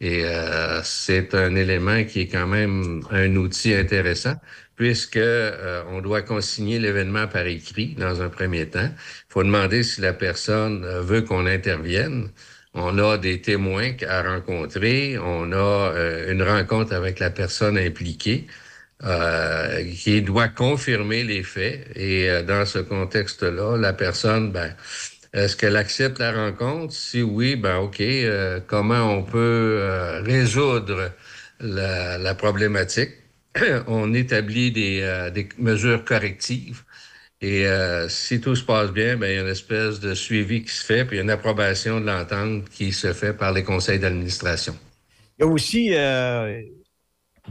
[0.01, 4.35] Et euh, c'est un élément qui est quand même un outil intéressant
[4.75, 8.89] puisque euh, on doit consigner l'événement par écrit dans un premier temps.
[8.89, 12.29] Il faut demander si la personne euh, veut qu'on intervienne.
[12.73, 15.19] On a des témoins à rencontrer.
[15.19, 15.93] On a
[16.29, 18.47] une rencontre avec la personne impliquée.
[20.03, 21.85] qui doit confirmer les faits.
[21.97, 24.73] Et dans ce contexte-là, la personne, ben,
[25.33, 26.93] est-ce qu'elle accepte la rencontre?
[26.93, 28.01] Si oui, ben OK.
[28.01, 31.11] Euh, comment on peut euh, résoudre
[31.61, 33.11] la, problématique?
[33.87, 36.83] on établit des, euh, des, mesures correctives.
[37.43, 37.65] Et
[38.07, 40.85] si tout se passe bien, ben, il y a une espèce de suivi qui se
[40.85, 44.77] fait, puis une approbation de l'entente qui se fait par les conseils d'administration.
[45.39, 45.95] Il y a aussi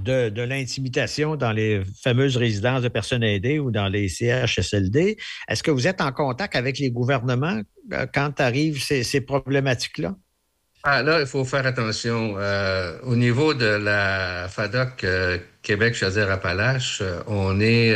[0.02, 5.16] de, l'intimidation dans les fameuses résidences de personnes aidées ou dans les CHSLD.
[5.48, 7.60] Est-ce que vous êtes en contact avec les gouvernements
[7.92, 10.14] euh, quand arrivent ces, problématiques-là?
[10.82, 12.36] Ah, là, il faut faire attention.
[12.38, 17.94] Euh, au niveau de la FADOC euh, Québec Chaudière-Appalaches, on est,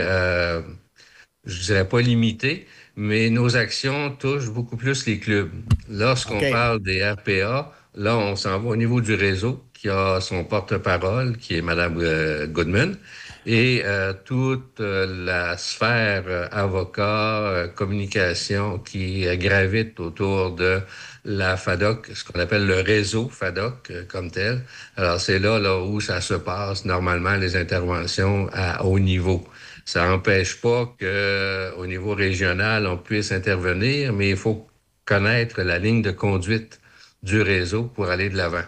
[1.46, 5.50] je dirais pas limité, mais nos actions touchent beaucoup plus les clubs.
[5.88, 10.44] Lorsqu'on parle des RPA, là, on s'en va au niveau du réseau qui a son
[10.44, 12.96] porte-parole, qui est Mme euh, Goodman,
[13.44, 20.80] et euh, toute euh, la sphère avocat, communication qui gravite autour de
[21.26, 24.62] la FADOC, ce qu'on appelle le réseau FADOC comme tel.
[24.96, 29.46] Alors c'est là, là où ça se passe normalement les interventions à haut niveau.
[29.84, 34.66] Ça n'empêche pas que au niveau régional on puisse intervenir, mais il faut
[35.04, 36.80] connaître la ligne de conduite
[37.22, 38.64] du réseau pour aller de l'avant.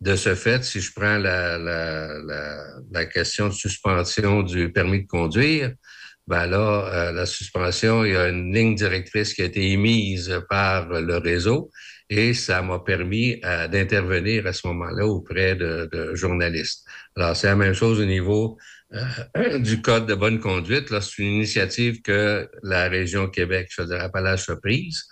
[0.00, 2.08] De ce fait, si je prends la, la,
[2.90, 5.72] la, question de suspension du permis de conduire,
[6.26, 10.40] ben là, euh, la suspension, il y a une ligne directrice qui a été émise
[10.48, 11.70] par le réseau
[12.10, 16.86] et ça m'a permis euh, d'intervenir à ce moment-là auprès de, journalistes.
[17.16, 18.58] Alors, c'est la même chose au niveau
[18.94, 20.90] euh, du Code de bonne conduite.
[20.90, 25.04] Là, c'est une initiative que la région Québec, je veux Appalaches a prise.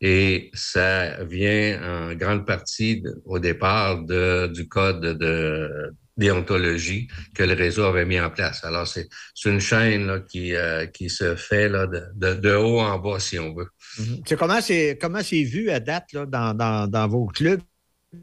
[0.00, 7.54] Et ça vient en grande partie au départ de, du code de déontologie que le
[7.54, 8.64] réseau avait mis en place.
[8.64, 9.08] Alors, c'est
[9.44, 13.38] une chaîne là, qui, euh, qui se fait là, de, de, haut en bas, si
[13.38, 13.68] on veut.
[13.98, 14.36] Mm-hmm.
[14.36, 17.60] Comment c'est comment c'est vu à date là, dans, dans, dans vos clubs?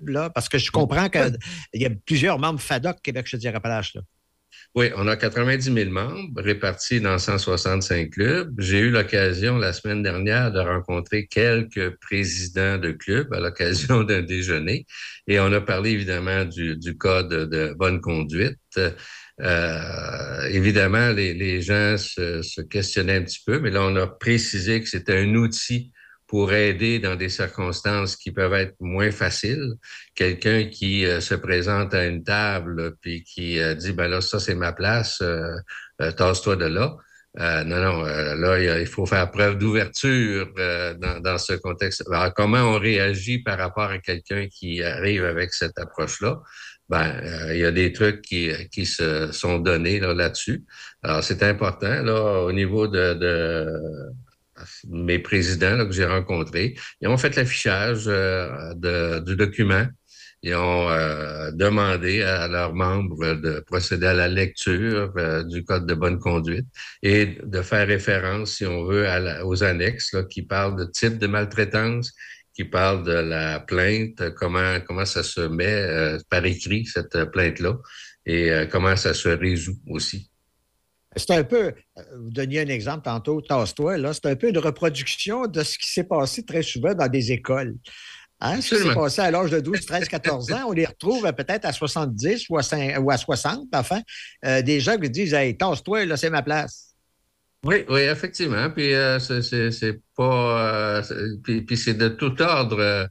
[0.05, 0.29] Là?
[0.29, 1.37] Parce que je comprends qu'il
[1.73, 4.01] y a plusieurs membres FADOC Québec, je dirais, Là.
[4.75, 8.55] Oui, on a 90 000 membres répartis dans 165 clubs.
[8.59, 14.23] J'ai eu l'occasion la semaine dernière de rencontrer quelques présidents de clubs à l'occasion d'un
[14.23, 14.87] déjeuner
[15.27, 18.57] et on a parlé évidemment du, code de bonne conduite.
[19.41, 24.81] Euh, évidemment, les, gens se, se, questionnaient un petit peu, mais là, on a précisé
[24.81, 25.92] que c'était un outil
[26.33, 29.73] pour aider dans des circonstances qui peuvent être moins faciles.
[30.15, 34.39] Quelqu'un qui euh, se présente à une table puis qui euh, dit ben là ça
[34.39, 35.53] c'est ma place, euh,
[36.17, 36.97] tasse-toi de là.
[37.37, 40.47] non, non, là, il faut faire preuve d'ouverture
[41.21, 42.03] dans, ce contexte.
[42.11, 46.41] Alors, comment on réagit par rapport à quelqu'un qui arrive avec cette approche-là?
[46.89, 47.09] ben,
[47.53, 50.63] il y a des trucs qui, qui se sont donnés là-dessus.
[51.03, 54.13] Alors, c'est important, là, au niveau de, de
[54.89, 56.75] mes présidents là, que j'ai rencontrés.
[57.01, 59.85] Ils ont fait l'affichage de, du document
[60.43, 65.85] ils ont euh, demandé à leurs membres de procéder à la lecture euh, du Code
[65.85, 66.67] de bonne conduite
[67.01, 69.07] et de faire référence, si on veut,
[69.45, 72.11] aux annexes là, qui parlent de type de maltraitance,
[72.53, 77.77] qui parlent de la plainte, comment, comment ça se met euh, par écrit, cette plainte-là,
[78.25, 80.29] et comment ça se résout aussi.
[81.15, 85.47] C'est un peu, vous donniez un exemple tantôt, tasse-toi, là, c'est un peu une reproduction
[85.47, 87.75] de ce qui s'est passé très souvent dans des écoles.
[88.39, 91.31] Hein, ce qui s'est passé à l'âge de 12, 13, 14 ans, on les retrouve
[91.33, 94.01] peut-être à 70 ou à, 60, enfin,
[94.45, 96.92] euh, des gens qui disent Hey, tasse-toi, là, c'est ma place.
[97.65, 98.69] Oui, oui, effectivement.
[98.69, 100.99] Puis euh, c'est pas.
[100.99, 101.01] Euh,
[101.43, 103.07] puis, c'est de tout ordre.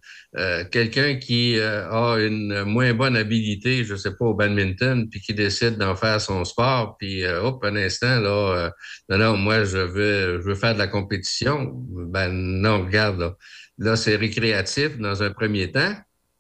[0.71, 5.79] Quelqu'un qui a une moins bonne habilité, je sais pas, au badminton, puis qui décide
[5.79, 8.71] d'en faire son sport, puis hop, un instant, là,
[9.09, 11.73] non, non, moi, je veux, je veux faire de la compétition.
[11.75, 13.37] Ben non, regarde, là.
[13.79, 15.95] Là, c'est récréatif dans un premier temps.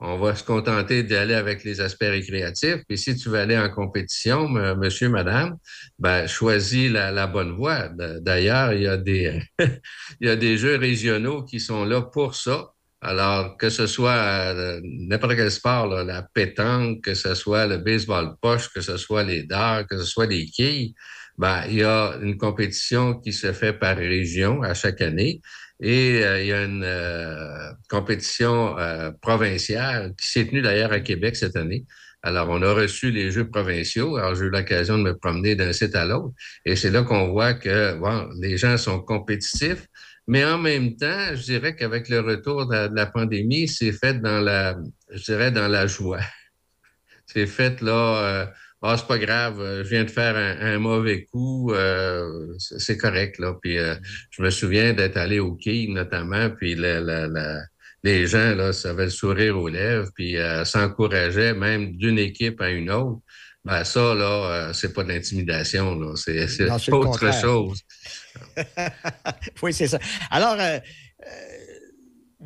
[0.05, 2.79] On va se contenter d'aller avec les aspects récréatifs.
[2.89, 5.57] Puis si tu veux aller en compétition, monsieur, madame,
[6.01, 7.89] ben, choisis la, bonne voie.
[8.21, 8.89] D'ailleurs, il y
[10.29, 12.73] a des, jeux régionaux qui sont là pour ça.
[13.01, 18.35] Alors, que ce soit euh, n'importe quel sport, la pétanque, que ce soit le baseball
[18.41, 20.95] poche, que ce soit les dards, que ce soit les quilles,
[21.39, 25.41] ben, il y a une compétition qui se fait par région à chaque année.
[25.83, 31.01] Et euh, il y a une euh, compétition euh, provinciale qui s'est tenue d'ailleurs à
[31.01, 31.85] Québec cette année.
[32.23, 34.17] Alors, on a reçu les Jeux provinciaux.
[34.17, 36.35] Alors, j'ai eu l'occasion de me promener d'un site à l'autre.
[36.65, 39.89] Et c'est là qu'on voit que bon, les gens sont compétitifs.
[40.29, 44.41] Mais en même temps, je dirais qu'avec le retour de la, pandémie, c'est fait dans
[44.41, 44.77] la,
[45.11, 46.21] je dirais, dans la joie.
[47.27, 48.53] C'est fait là
[48.85, 53.39] ah, c'est pas grave, euh, je viens de faire un, mauvais coup, euh, c'est correct,
[53.39, 53.55] là.
[53.63, 53.95] Puis euh,
[54.31, 59.11] je me souviens d'être allé au quai, notamment, puis les gens, là, ça avait le
[59.11, 63.21] sourire aux lèvres, puis s'encourageaient même d'une équipe à une autre.
[63.65, 66.15] Ben ça, là, c'est pas de l'intimidation, là.
[66.17, 67.81] C'est autre chose.
[69.63, 70.01] oui, c'est ça.
[70.31, 70.57] Alors,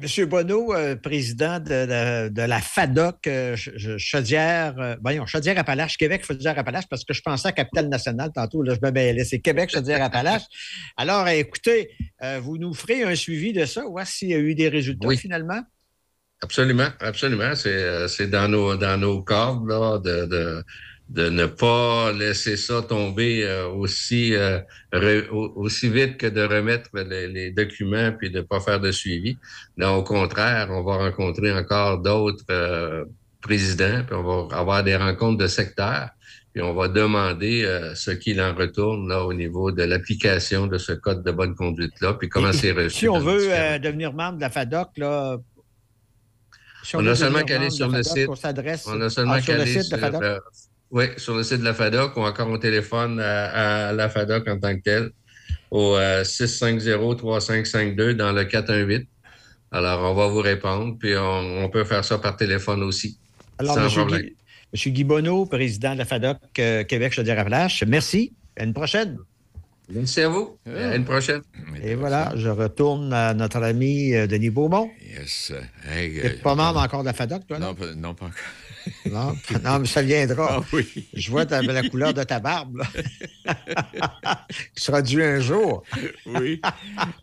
[0.03, 0.27] M.
[0.27, 3.57] Bonneau, euh, président de, la FADOC euh,
[3.97, 8.75] Chaudière, euh, voyons, Chaudière-Appalaches, Québec, Chaudière-Appalaches, parce que je pensais à Capitale Nationale tantôt, là,
[8.75, 10.45] je me c'est Québec, Chaudière-Appalaches.
[10.99, 11.91] Alors, écoutez,
[12.43, 15.63] vous nous ferez un suivi de ça, voir s'il y a eu des résultats finalement?
[16.43, 17.55] Absolument, absolument.
[17.55, 20.65] C'est dans nos, dans nos cordes là, de de
[21.15, 24.61] ne pas laisser ça tomber euh, aussi, euh,
[25.31, 29.39] aussi vite que de remettre les, documents puis de ne pas faire de suivi.
[29.77, 33.05] Non, au contraire, on va rencontrer encore d'autres euh,
[33.41, 36.09] présidents, puis on va avoir des rencontres de secteurs,
[36.53, 37.65] puis on va demander
[37.95, 42.15] ce qu'il en retourne là, au niveau de l'application de ce code de bonne conduite-là,
[42.15, 42.99] puis comment c'est reçu.
[42.99, 45.39] Si on veut devenir membre de la FADOC, là,
[46.95, 48.29] on, a seulement qu'à aller sur le site.
[48.29, 49.95] On, a seulement qu'à aller sur le site
[50.91, 54.59] oui, sur le site de la FADOC ou encore au téléphone à, la FADOC en
[54.59, 55.11] tant que tel,
[55.71, 59.07] au 650-3552 euh, dans le 418.
[59.73, 63.19] Alors, on va vous répondre, puis on, peut faire ça par téléphone aussi.
[63.59, 63.89] Alors, M.
[64.07, 64.37] Guy,
[64.73, 64.93] M.
[64.93, 68.33] Guy Bonneau, président de la FADOC euh, Québec, je dirais Flash, merci.
[68.57, 69.19] À une prochaine.
[69.89, 70.59] Merci à vous.
[70.67, 71.43] À une prochaine.
[71.83, 74.91] Et voilà, je retourne à notre ami euh, Denis Beaumont.
[75.03, 75.53] Yes.
[75.85, 77.59] tu n'es pas membre encore de la FADOC, toi?
[77.59, 78.37] Non, non pas encore.
[79.11, 80.63] Non, non, mais ça viendra.
[80.73, 80.77] Ah
[81.15, 82.83] Je vois la couleur de ta barbe.
[84.75, 85.83] Tu sera dû un jour.
[86.27, 86.61] oui.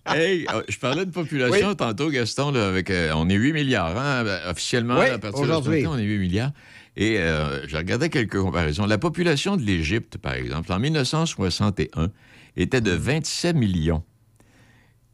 [0.05, 2.55] Hey, oh, je parlais de population tantôt, Gaston.
[2.55, 6.51] avec, euh, on est 8 milliards, hein, officiellement, à partir de on est 8 milliards.
[6.95, 8.85] Et euh, je regardais quelques comparaisons.
[8.85, 12.11] La population de l'Égypte, par exemple, en 1961,
[12.55, 14.03] était de 27 millions.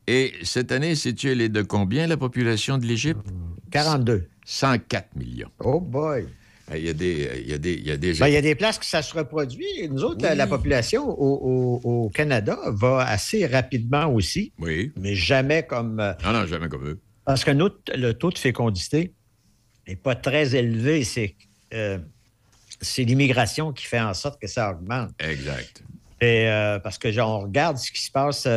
[0.07, 3.27] Et cette année, sais-tu, elle est de combien, la population de l'Égypte?
[3.71, 4.27] 42.
[4.43, 5.51] 104 millions.
[5.59, 6.27] Oh boy!
[6.75, 7.41] Il y a des.
[7.41, 8.13] Il y a des, il y a des...
[8.13, 9.87] Ben, il y a des places que ça se reproduit.
[9.89, 14.53] Nous autres, la, population au, Canada va assez rapidement aussi.
[14.59, 14.91] Oui.
[14.99, 15.99] Mais jamais comme.
[15.99, 16.99] Euh, non, non, jamais comme eux.
[17.25, 19.13] Parce que nous, le taux de fécondité
[19.87, 21.03] n'est pas très élevé.
[21.03, 21.35] C'est
[21.73, 21.97] euh,
[22.81, 25.11] c'est l'immigration qui fait en sorte que ça augmente.
[25.19, 25.83] Exact.
[26.21, 28.47] Et, euh, parce que genre, on regarde ce qui se passe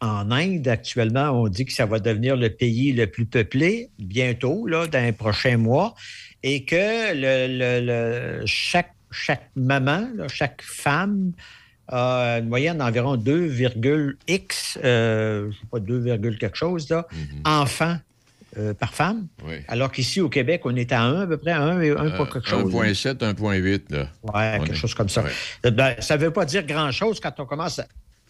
[0.00, 1.30] en Inde actuellement.
[1.30, 5.12] On dit que ça va devenir le pays le plus peuplé bientôt, là, dans les
[5.12, 5.94] prochains mois
[6.42, 11.32] et que le, chaque, chaque maman, chaque femme
[11.88, 17.62] a une moyenne d'environ 2,x, euh, je sais pas, 2, quelque chose, là, mm-hmm.
[17.62, 17.96] enfants
[18.58, 19.26] euh, par femme.
[19.68, 22.48] Alors qu'ici, au Québec, on est à 1, à peu près, 1 et 1 quelque
[22.48, 22.72] chose.
[22.72, 24.06] 1,7, 1,8.
[24.22, 24.32] Oui,
[24.64, 25.24] quelque chose comme ça.
[25.62, 27.80] Ben, ça ne veut pas dire grand-chose quand on commence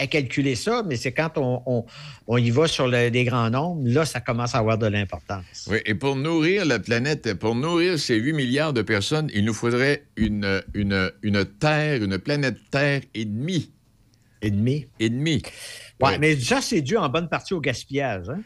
[0.01, 1.85] à calculer ça, mais c'est quand on,
[2.27, 5.69] on, y va sur des grands nombres, là, ça commence à avoir de l'importance.
[5.71, 9.53] Oui, et pour nourrir la planète, pour nourrir ces 8 milliards de personnes, il nous
[9.53, 13.71] faudrait une, une, une Terre, une planète Terre et demie.
[14.41, 14.87] Et demi?
[14.99, 15.43] Et demi.
[16.01, 18.31] Oui, mais ça, c'est dû en bonne partie au gaspillage.
[18.31, 18.41] Hein?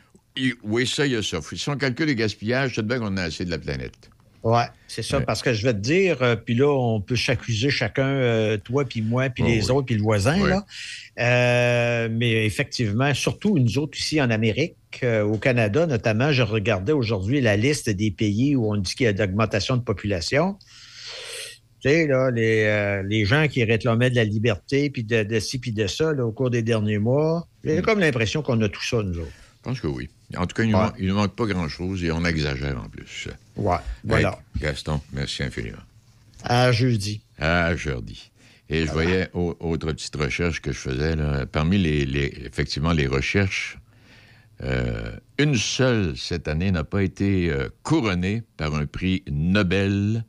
[0.64, 1.38] oui, ça, il y a ça.
[1.40, 4.10] Si on calcule le gaspillage, c'est bien qu'on a assez de la planète.
[4.44, 7.70] Oui, c'est ça, parce que je vais te dire, euh, puis là, on peut s'accuser
[7.70, 10.66] chacun, euh, toi, puis moi, puis les autres, puis le voisin, là.
[11.18, 17.40] Euh, mais effectivement, surtout nous autres ici en Amérique, au Canada notamment, je regardais aujourd'hui
[17.40, 20.56] la liste des pays où on dit qu'il y a d'augmentation de population.
[21.80, 25.86] Tu sais, là, les, gens qui réclamaient de la liberté, puis de, ci, puis de
[25.86, 27.82] ça, au cours des derniers mois, j'ai mm.
[27.82, 29.32] comme l'impression qu'on a tout ça, nous autres.
[29.56, 30.10] Je pense que oui.
[30.36, 33.28] En tout cas, il ne nous manque pas grand-chose et on exagère en plus.
[33.56, 34.38] Ouais, voilà.
[34.58, 35.78] Gaston, merci infiniment.
[36.42, 37.20] À jeudi.
[37.38, 38.30] À jeudi.
[38.70, 41.16] Et je voyais autre petite recherche que je faisais.
[41.52, 43.78] parmi les, effectivement les recherches,
[44.62, 50.24] euh, une seule cette année n'a pas été euh, couronnée par un prix Nobel,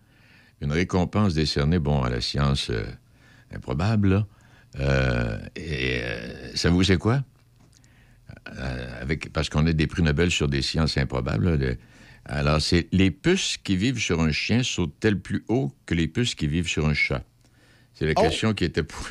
[0.62, 2.84] une récompense décernée bon, à la science euh,
[3.54, 4.26] improbable.
[5.56, 6.02] et
[6.56, 7.24] ça vous sait quoi?
[8.58, 11.78] Euh, avec, parce qu'on a des prix Nobel sur des sciences improbables.
[12.26, 16.36] alors, c'est les puces qui vivent sur un chien sautent-elles plus haut que les puces
[16.36, 17.24] qui vivent sur un chat?
[17.94, 18.22] C'est la oh!
[18.22, 19.08] question qui était pour.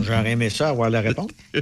[0.00, 1.30] J'aurais aimé ça, avoir la réponse.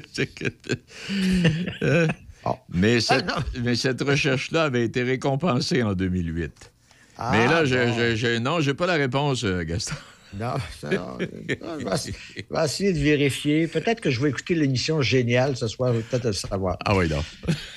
[2.44, 2.56] Oh.
[2.68, 6.72] mais, cette, ah, mais cette recherche-là avait été récompensée en 2008.
[7.18, 9.96] Ah, mais là, je, je, non, j'ai pas la réponse, euh, Gaston.
[10.34, 13.66] Non, ça, je, vais, essayer de vérifier.
[13.66, 16.76] Peut-être que je vais écouter l'émission géniale ce soir, peut-être le savoir.
[16.84, 17.24] Ah oui, non.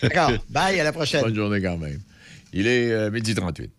[0.02, 0.32] D'accord.
[0.50, 1.22] Bye, à la prochaine.
[1.22, 2.00] Bonne journée quand même.
[2.54, 3.72] Il est euh, midi 38.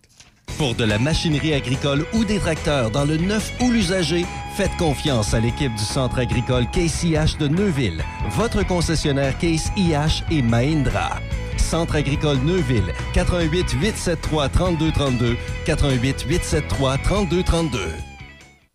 [0.58, 4.24] Pour de la machinerie agricole ou des tracteurs dans le neuf ou l'usager,
[4.56, 10.22] faites confiance à l'équipe du Centre agricole Case IH de Neuville, votre concessionnaire Case IH
[10.30, 11.20] et Mahindra.
[11.56, 18.11] Centre agricole Neuville, 88 873 3232, 88 873 3232.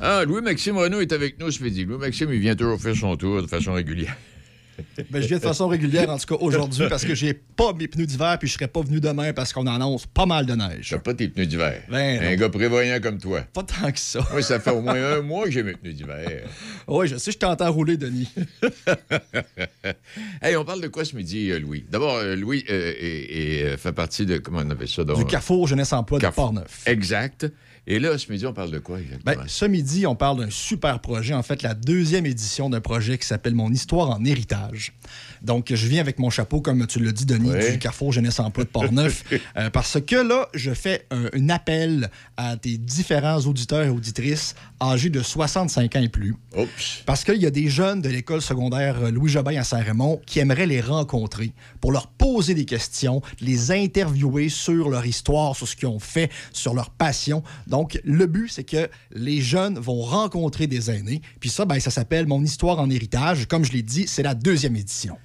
[0.03, 1.85] Ah, Louis-Maxime Renault est avec nous ce midi.
[1.85, 4.17] Louis-Maxime, il vient toujours faire son tour de façon régulière.
[5.11, 7.89] Ben, je viens de façon régulière, en tout cas aujourd'hui, parce que j'ai pas mes
[7.89, 10.89] pneus d'hiver, puis je serais pas venu demain parce qu'on annonce pas mal de neige.
[10.91, 11.83] T'as pas tes pneus d'hiver.
[11.91, 13.43] Ben, un gars prévoyant comme toi.
[13.53, 14.21] Pas tant que ça.
[14.33, 16.49] Moi, ça fait au moins un mois que j'ai mes pneus d'hiver.
[16.89, 18.29] oui, je sais, je t'entends rouler, Denis.
[20.43, 21.85] hey, on parle de quoi ce midi, euh, Louis?
[21.91, 25.05] D'abord, euh, Louis euh, fait partie de, comment on appelle ça?
[25.05, 26.83] Du Carrefour Jeunesse Emploi de Port-Neuf.
[26.87, 27.47] Exact.
[27.89, 29.37] Et là, ce midi, on parle de quoi exactement?
[29.43, 31.35] Ben, ce midi, on parle d'un super projet.
[31.35, 34.93] En fait, la deuxième édition d'un projet qui s'appelle Mon histoire en héritage.
[35.43, 38.65] Donc, je viens avec mon chapeau, comme tu l'as dit, Denis, du Carrefour Jeunesse Emploi
[38.65, 39.25] de Portneuf,
[39.57, 45.11] euh, parce que là, je fais un, appel à tes différents auditeurs et auditrices âgés
[45.11, 46.35] de 65 ans et plus.
[46.57, 47.03] Oups.
[47.07, 50.67] Parce qu'il y a des jeunes de l'école secondaire Louis Jobin à Saint-Raymond qui aimeraient
[50.67, 55.89] les rencontrer pour leur poser des questions, les interviewer sur leur histoire, sur ce qu'ils
[55.89, 57.43] ont fait, sur leur passion.
[57.67, 61.23] Donc, le but, c'est que les jeunes vont rencontrer des aînés.
[61.41, 63.47] Puis ça, ben, ça s'appelle Mon histoire en héritage.
[63.47, 65.17] Comme je l'ai dit, c'est la deuxième édition.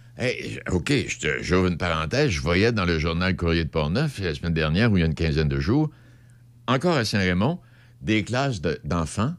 [0.71, 0.93] OK,
[1.41, 2.29] j'ouvre une parenthèse.
[2.29, 5.07] Je voyais dans le journal Courrier de Portneuf la semaine dernière, où il y a
[5.07, 5.89] une quinzaine de jours,
[6.67, 7.59] encore à Saint-Raymond,
[8.01, 9.33] des classes d'enfants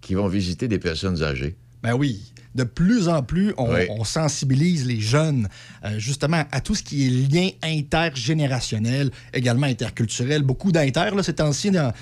[0.00, 1.56] qui vont visiter des personnes âgées.
[1.82, 5.48] Ben oui de plus en plus, on, sensibilise les jeunes
[5.84, 10.42] euh, justement à tout ce qui est lien intergénérationnel, également interculturel.
[10.42, 11.92] Beaucoup d'inter, là, ces temps-ci dans,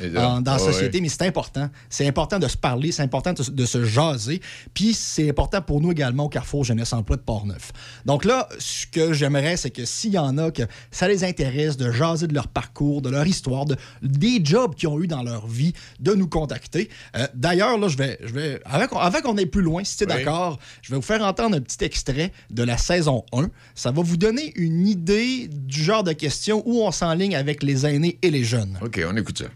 [0.44, 1.68] la société, mais c'est important.
[1.88, 4.40] C'est important de se parler, c'est important de, se jaser.
[4.74, 7.72] Puis c'est important pour nous également au Carrefour Jeunesse Emploi de Port-Neuf.
[8.04, 11.76] Donc là, ce que j'aimerais, c'est que s'il y en a que ça les intéresse
[11.76, 15.22] de jaser de leur parcours, de leur histoire, de, des jobs qu'ils ont eu dans
[15.22, 16.88] leur vie, de nous contacter.
[17.16, 20.06] Euh, d'ailleurs, là, je vais, je vais, avant qu'on aille plus loin, si tu es
[20.06, 20.43] d'accord,
[20.82, 23.50] je vais vous faire entendre un petit extrait de la saison 1.
[23.74, 27.86] Ça va vous donner une idée du genre de questions où on s'enligne avec les
[27.86, 28.78] aînés et les jeunes.
[28.82, 29.46] OK, on écoute ça.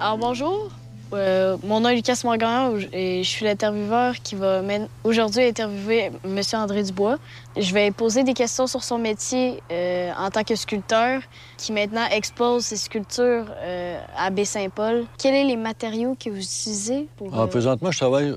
[0.00, 0.70] Alors bonjour,
[1.12, 4.62] Euh, mon nom est Lucas Morgan et je suis l'intervieweur qui va
[5.04, 6.40] aujourd'hui interviewer M.
[6.54, 7.18] André Dubois.
[7.56, 11.22] Je vais poser des questions sur son métier euh, en tant que sculpteur
[11.56, 15.06] qui maintenant expose ses sculptures euh, à Baie-Saint-Paul.
[15.18, 17.30] Quels sont les matériaux que vous utilisez pour...
[17.38, 18.34] Ah, présentement, je travaille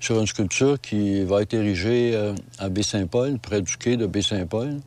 [0.00, 2.18] sur une sculpture qui va être érigée
[2.58, 4.80] à Baie-Saint-Paul, près du quai de Baie-Saint-Paul.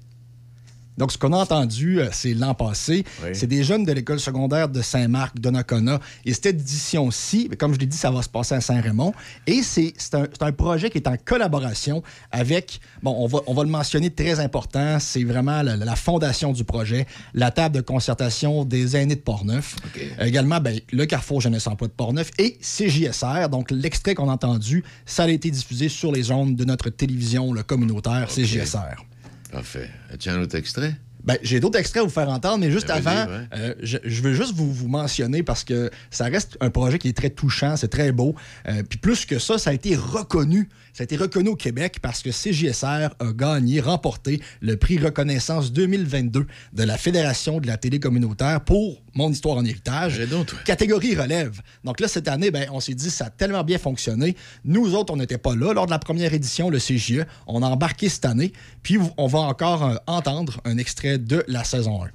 [0.99, 3.05] Donc, ce qu'on a entendu, euh, c'est l'an passé.
[3.31, 6.01] C'est des jeunes de l'école secondaire de Saint-Marc, d'Onacona.
[6.25, 9.13] Et cette édition-ci, comme je l'ai dit, ça va se passer à Saint-Raymond.
[9.47, 9.93] Et c'est
[10.41, 14.41] un, projet qui est en collaboration avec, bon, on va, on va le mentionner, très
[14.41, 19.77] important, c'est vraiment la, fondation du projet, la table de concertation des aînés de Portneuf.
[20.19, 23.47] également, ben, le Carrefour Jeunesse Emploi de Portneuf et CJSR.
[23.49, 27.53] Donc, l'extrait qu'on a entendu, ça a été diffusé sur les ondes de notre télévision
[27.53, 29.05] le communautaire CJSR.
[29.51, 29.89] Parfait.
[30.13, 30.95] As-tu un autre extrait?
[31.23, 34.33] Ben, j'ai d'autres extraits à vous faire entendre, mais juste ben, avant, euh, je, veux
[34.33, 37.89] juste vous, vous, mentionner parce que ça reste un projet qui est très touchant, c'est
[37.89, 38.35] très beau.
[38.67, 40.69] Euh, puis plus que ça, ça a été reconnu
[40.99, 45.71] ça a été reconnu au Québec parce que CJSR a gagné, remporté le prix Reconnaissance
[45.71, 50.21] 2022 de la Fédération de la télé communautaire pour Mon histoire en héritage.
[50.63, 51.59] Catégorie relève.
[51.83, 54.37] Donc là, cette année, ben, on s'est dit, ça a tellement bien fonctionné.
[54.63, 57.25] Nous autres, on n'était pas là lors de la première édition, le CJE.
[57.45, 58.53] On a embarqué cette année.
[58.81, 62.11] Puis on va encore euh, entendre un extrait de la saison 1.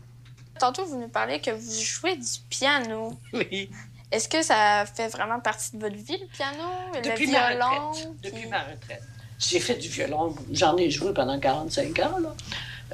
[0.58, 3.18] Tantôt, vous nous parlez que vous jouez du piano.
[3.34, 3.68] Oui.
[4.10, 6.64] Est-ce que ça fait vraiment partie de votre vie, le piano,
[7.04, 7.92] Depuis le violon?
[8.22, 9.02] Depuis ma retraite.
[9.38, 12.16] J'ai fait du violon, j'en ai joué pendant 45 ans.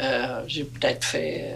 [0.00, 1.54] Euh, j'ai peut-être fait.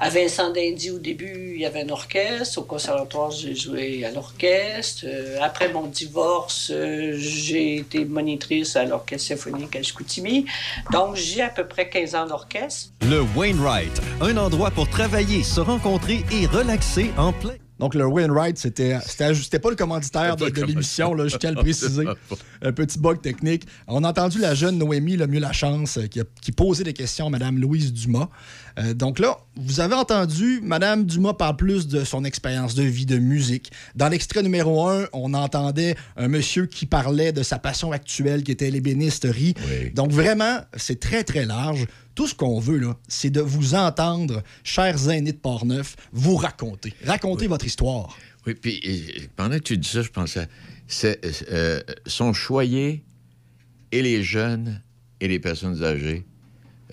[0.00, 2.58] Euh, à Vincent d'Indy, au début, il y avait un orchestre.
[2.58, 5.04] Au conservatoire, j'ai joué à l'orchestre.
[5.06, 6.72] Euh, après mon divorce,
[7.14, 10.46] j'ai été monitrice à l'Orchestre symphonique à Chicoutimi.
[10.92, 12.90] Donc, j'ai à peu près 15 ans d'orchestre.
[13.02, 18.58] Le Wainwright, un endroit pour travailler, se rencontrer et relaxer en plein donc, le Wainwright,
[18.58, 22.04] c'était, c'était, pas le commanditaire de, l'émission, là, je tiens à le préciser.
[22.62, 23.66] Un petit bug technique.
[23.86, 27.26] On a entendu la jeune Noémie, le mieux la chance, qui, qui posait des questions
[27.26, 28.28] à Mme Louise Dumas.
[28.78, 33.06] Euh, donc là, vous avez entendu, Mme Dumas parle plus de son expérience de vie,
[33.06, 33.72] de musique.
[33.94, 38.52] Dans l'extrait numéro un, on entendait un monsieur qui parlait de sa passion actuelle, qui
[38.52, 39.54] était l'ébénisterie.
[39.94, 41.86] Donc vraiment, c'est très, très large.
[42.16, 46.94] Tout ce qu'on veut, là, c'est de vous entendre, chers aînés de Portneuf, vous raconter.
[47.04, 48.16] Raconter votre histoire.
[48.46, 50.48] Oui, puis pendant que tu dis ça, je pensais,
[50.88, 51.20] c'est,
[51.52, 53.04] euh, sont choyés
[53.92, 54.80] et les jeunes
[55.20, 56.24] et les personnes âgées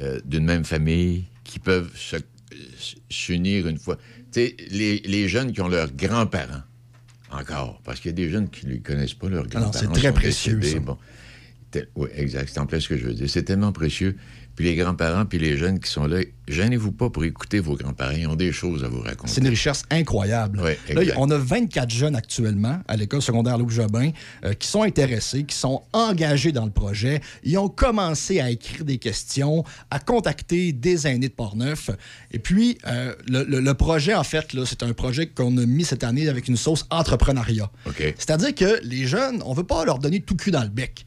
[0.02, 1.92] euh, d'une même famille qui peuvent
[3.10, 3.96] s'unir une fois.
[4.34, 6.64] Tu sais, les, les, jeunes qui ont leurs grands-parents,
[7.32, 9.72] encore, parce qu'il y a des jeunes qui ne connaissent pas leurs grands-parents.
[9.72, 10.60] c'est très précieux.
[10.82, 10.98] Bon.
[11.96, 12.50] Oui, exact.
[12.54, 13.30] C'est en plein ce que je veux dire.
[13.30, 14.18] C'est tellement précieux.
[14.56, 18.16] Puis les grands-parents, puis les jeunes qui sont là, gênez-vous pas pour écouter vos grands-parents.
[18.16, 19.32] Ils ont des choses à vous raconter.
[19.34, 20.62] C'est une richesse incroyable.
[20.90, 24.12] là, on a 24 jeunes actuellement à l'école secondaire Louis Jobin
[24.46, 27.22] euh, qui sont intéressés, qui sont engagés dans le projet.
[27.44, 31.90] Ils ont commencé à écrire des questions, à contacter des aînés de Portneuf.
[32.32, 36.30] Et puis, euh, le, projet, en fait, c'est un projet qu'on a mis cette année
[36.30, 37.72] avec une sauce entrepreneuriat.
[37.98, 41.06] C'est-à-dire que les jeunes, on veut pas leur donner tout cul dans le bec.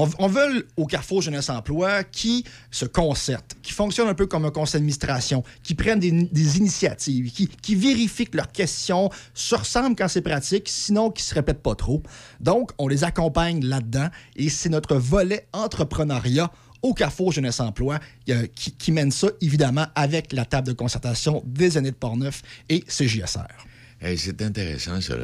[0.00, 4.52] On, veut au Carrefour Jeunesse Emploi qui se concerte, qui fonctionne un peu comme un
[4.52, 10.22] conseil d'administration, qui prennent des, initiatives, qui, vérifient que leurs questions se ressemblent quand c'est
[10.22, 12.04] pratique, sinon qu'ils ne se répètent pas trop.
[12.38, 18.46] Donc, on les accompagne là-dedans et c'est notre volet entrepreneuriat au Carrefour Jeunesse Emploi euh,
[18.54, 23.48] qui, mène ça, évidemment, avec la table de concertation des années de Portneuf et CJSR.
[24.16, 25.16] c'est intéressant, ça.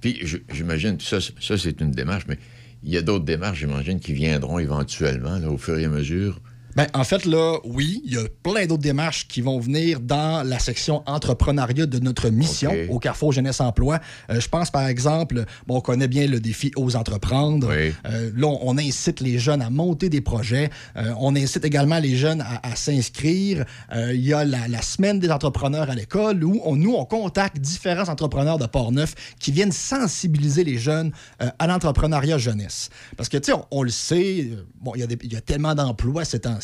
[0.00, 2.38] Puis, j'imagine, ça, ça c'est une démarche, mais
[2.82, 6.40] il y a d'autres démarches, j'imagine, qui viendront éventuellement au fur et à mesure.
[6.74, 10.46] Ben, en fait, là, oui, il y a plein d'autres démarches qui vont venir dans
[10.46, 14.00] la section entrepreneuriat de notre mission au Carrefour Jeunesse Emploi.
[14.30, 17.70] Euh, je pense, par exemple, bon, on connaît bien le défi Aux entreprendre.
[17.70, 20.70] Euh, là, on, incite les jeunes à monter des projets.
[20.96, 23.66] Euh, on incite également les jeunes à, s'inscrire.
[23.94, 28.08] il y a la, semaine des entrepreneurs à l'école où on, nous, on contacte différents
[28.08, 31.12] entrepreneurs de Port-Neuf qui viennent sensibiliser les jeunes
[31.58, 32.88] à l'entrepreneuriat jeunesse.
[33.16, 34.50] Parce que, tu sais, on, le sait,
[34.80, 36.61] bon, il y, y, a tellement d'emplois ces temps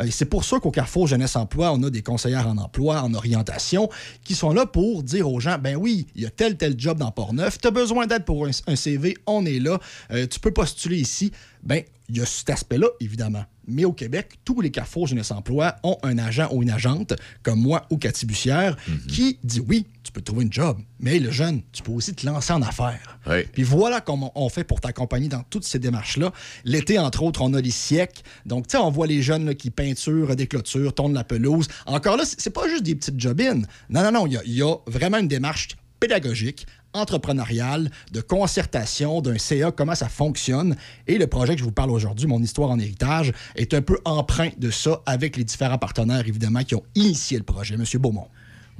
[0.00, 3.14] euh, c'est pour ça qu'au Carrefour Jeunesse Emploi, on a des conseillères en emploi, en
[3.14, 3.88] orientation,
[4.24, 6.98] qui sont là pour dire aux gens, ben oui, il y a tel, tel job
[6.98, 9.78] dans Port-Neuf, tu as besoin d'aide pour un, CV, on est là,
[10.12, 11.32] euh, tu peux postuler ici.
[11.62, 13.44] Ben, il y a cet aspect-là, évidemment.
[13.70, 17.60] Mais au Québec, tous les carrefours jeunesse emploi ont un agent ou une agente, comme
[17.60, 19.06] moi ou Cathy Bussière, mhm.
[19.06, 22.26] qui dit oui, tu peux trouver une job, mais le jeune, tu peux aussi te
[22.26, 23.18] lancer en affaires.
[23.52, 26.32] Puis voilà comment on fait pour t'accompagner dans toutes ces démarches-là.
[26.64, 28.22] L'été, entre autres, on a les siècles.
[28.46, 31.68] Donc, tu sais, on voit les jeunes qui peinturent des clôtures, tournent la pelouse.
[31.86, 33.66] Encore là, c'est pas juste des petites jobines.
[33.88, 35.68] Non, non, non, il y, a vraiment une démarche
[36.00, 40.76] pédagogique entrepreneuriale, de concertation d'un CA, comment ça fonctionne.
[41.06, 43.98] Et le projet que je vous parle aujourd'hui, Mon histoire en héritage, est un peu
[44.04, 47.76] empreint de ça avec les différents partenaires, évidemment, qui ont initié le projet.
[47.76, 48.28] Monsieur Beaumont.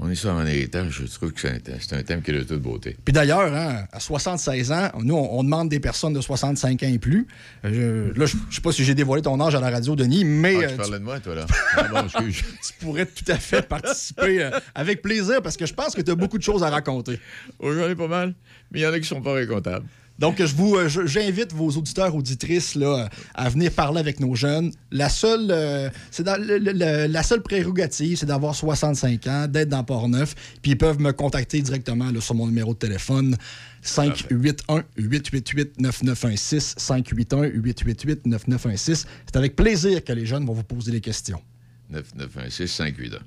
[0.03, 2.63] On est sur un héritage, je trouve que c'est un, thème qui est de toute
[2.63, 2.97] beauté.
[3.05, 6.99] Puis d'ailleurs, hein, à 76 ans, nous, on, demande des personnes de 65 ans et
[6.99, 7.27] plus.
[7.67, 10.25] Euh, là, je ne sais pas si j'ai dévoilé ton âge à la radio, Denis,
[10.25, 10.57] mais...
[10.57, 11.47] Ah, tu euh, parlais de moi, toi, là.
[11.77, 16.01] Ah, tu pourrais tout à fait participer euh, avec plaisir parce que je pense que
[16.01, 17.21] tu as beaucoup de choses à raconter.
[17.63, 18.35] Ai pas mal,
[18.71, 19.85] mais il y en a qui sont pas récomptables.
[20.21, 24.71] Donc, je vous, euh, j'invite vos auditeurs, auditrices là, à venir parler avec nos jeunes.
[24.91, 30.35] La seule, euh, la seule prérogative, c'est d'avoir 65 ans, d'être dans Port-Neuf.
[30.61, 33.35] Puis ils peuvent me contacter directement sur mon numéro de téléphone
[33.83, 36.75] 581-888-9916.
[36.77, 39.07] 581-888-9916.
[39.25, 41.41] C'est avec plaisir que les jeunes vont vous poser des questions.
[41.89, 43.21] 9916 581.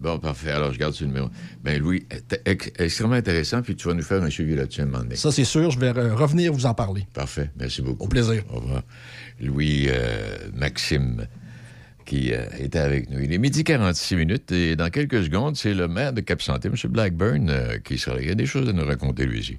[0.00, 0.50] Bon, parfait.
[0.50, 1.28] Alors, je garde ce numéro.
[1.62, 2.06] Ben, Louis,
[2.46, 5.16] extrêmement intéressant, puis tu vas nous faire un suivi là-dessus un moment donné.
[5.16, 5.70] Ça, c'est sûr.
[5.70, 7.06] Je vais revenir vous en parler.
[7.12, 7.50] Parfait.
[7.58, 8.04] Merci beaucoup.
[8.04, 8.42] Au plaisir.
[8.48, 8.82] Au revoir.
[9.40, 11.26] Louis euh, Maxime,
[12.06, 13.20] qui euh, était avec nous.
[13.20, 16.74] Il est midi 46 minutes, et dans quelques secondes, c'est le maire de Cap-Santé, M.
[16.90, 18.22] Blackburn, euh, qui sera là.
[18.22, 19.58] Il y a des choses à nous raconter, lui aussi.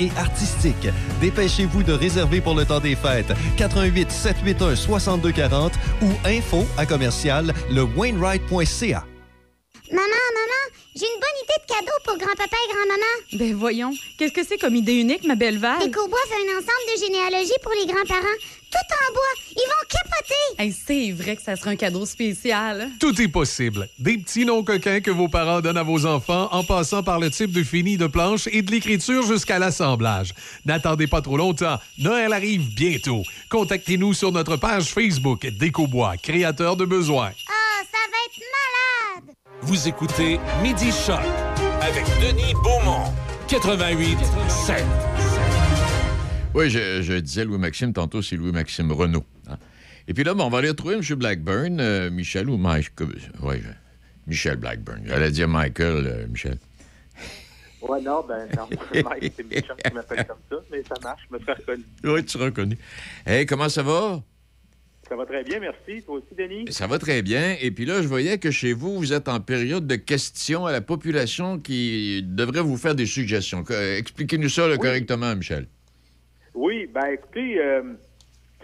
[0.00, 0.88] et artistique.
[1.20, 3.32] Dépêchez-vous de réserver pour le temps des fêtes.
[3.56, 5.72] 88 781 6240
[6.02, 9.04] ou info à commercial le Wainwright.ca.
[9.90, 13.14] Maman, maman, j'ai une bonne idée de cadeau pour grand-papa et grand-maman.
[13.38, 15.82] Ben voyons, qu'est-ce que c'est comme idée unique, ma belle Val?
[15.82, 18.38] Écobois fait un ensemble de généalogie pour les grands-parents.
[18.70, 19.34] Tout en bois.
[19.56, 19.67] Ils
[20.58, 20.72] capoter.
[20.86, 22.90] c'est vrai que ça sera un cadeau spécial.
[23.00, 23.88] Tout est possible.
[23.98, 27.30] Des petits noms coquins que vos parents donnent à vos enfants en passant par le
[27.30, 30.34] type de fini de planche et de l'écriture jusqu'à l'assemblage.
[30.64, 31.78] N'attendez pas trop longtemps.
[31.98, 33.22] Noël arrive bientôt.
[33.50, 37.30] Contactez-nous sur notre page Facebook Décobois, créateur de besoins.
[37.48, 39.34] Ah, ça va être malade.
[39.62, 41.20] Vous écoutez Midi Choc
[41.80, 43.12] avec Denis Beaumont,
[43.48, 44.84] 88 7.
[46.54, 49.24] Oui, je, disais Louis-Maxime, tantôt c'est Louis-Maxime Renault.
[50.08, 51.02] Et puis là, on va aller retrouver M.
[51.16, 52.92] Blackburn, euh, Michel ou Mike.
[53.42, 53.56] Oui,
[54.26, 55.02] Michel Blackburn.
[55.04, 56.56] J'allais dire Michael, euh, Michel.
[57.82, 58.68] Ouais, non, ben non.
[59.04, 61.84] Mike, c'est Michel qui m'appelle comme ça, mais ça marche, je me suis reconnu.
[62.04, 62.78] Oui, tu seras reconnu.
[63.26, 64.22] Hey, comment ça va?
[65.06, 66.02] Ça va très bien, merci.
[66.02, 66.72] Toi aussi, Denis?
[66.72, 67.56] Ça va très bien.
[67.60, 70.72] Et puis là, je voyais que chez vous, vous êtes en période de questions à
[70.72, 73.62] la population qui devrait vous faire des suggestions.
[73.98, 75.66] Expliquez-nous ça correctement, Michel.
[76.54, 77.82] Oui, ben écoutez, euh,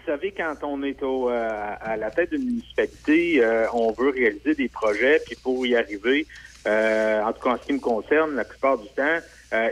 [0.05, 4.55] savez, quand on est au, euh, à la tête d'une municipalité, euh, on veut réaliser
[4.55, 6.25] des projets, puis pour y arriver,
[6.65, 9.19] en tout cas en ce qui me concerne, la plupart du temps,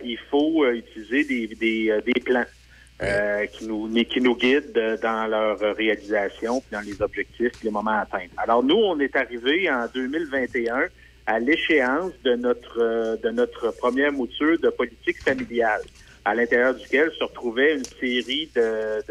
[0.03, 2.45] il faut utiliser des, des, des plans.
[3.01, 7.71] Euh, qui nous qui nous guident dans leur réalisation, puis dans les objectifs, puis les
[7.71, 8.31] moments à atteindre.
[8.37, 10.85] Alors nous, on est arrivé en 2021
[11.25, 15.81] à l'échéance de notre euh, de notre première mouture de politique familiale,
[16.23, 19.01] à l'intérieur duquel se retrouvait une série de,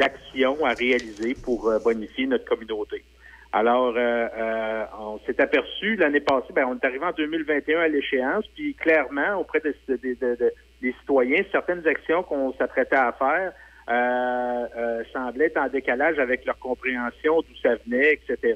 [0.00, 3.04] d'actions à réaliser pour euh, bonifier notre communauté.
[3.52, 3.96] Alors,
[5.00, 9.40] on s'est aperçu l'année passée, ben, on est arrivé en 2021 à l'échéance, puis clairement,
[9.40, 13.52] auprès de, de, des citoyens, certaines actions qu'on s'apprêtait à faire
[13.90, 18.54] euh, euh, semblaient être en décalage avec leur compréhension d'où ça venait, etc.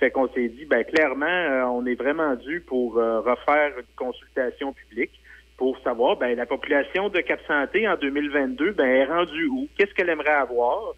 [0.00, 3.94] Fait qu'on s'est dit, ben clairement, euh, on est vraiment dû pour euh, refaire une
[3.94, 5.12] consultation publique
[5.56, 9.68] pour savoir, ben la population de Cap Santé en 2022, ben est rendue où?
[9.76, 10.94] Qu'est-ce qu'elle aimerait avoir?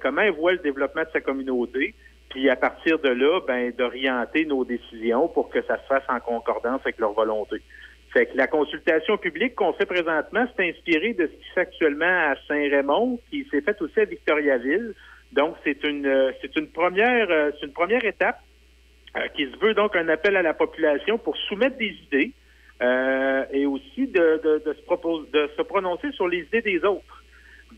[0.00, 1.94] Comment elle voit le développement de sa communauté?
[2.30, 6.20] Puis à partir de là, ben d'orienter nos décisions pour que ça se fasse en
[6.20, 7.60] concordance avec leur volonté.
[8.12, 11.60] Fait que la consultation publique qu'on fait présentement, c'est inspiré de ce qui se fait
[11.60, 14.94] actuellement à Saint-Raymond, qui s'est fait aussi à Victoriaville.
[15.32, 18.40] Donc, c'est une euh, c'est une première euh, c'est une première étape
[19.16, 22.32] euh, qui se veut donc un appel à la population pour soumettre des idées
[22.80, 27.22] et aussi de, de, de, se propose, de se prononcer sur les idées des autres.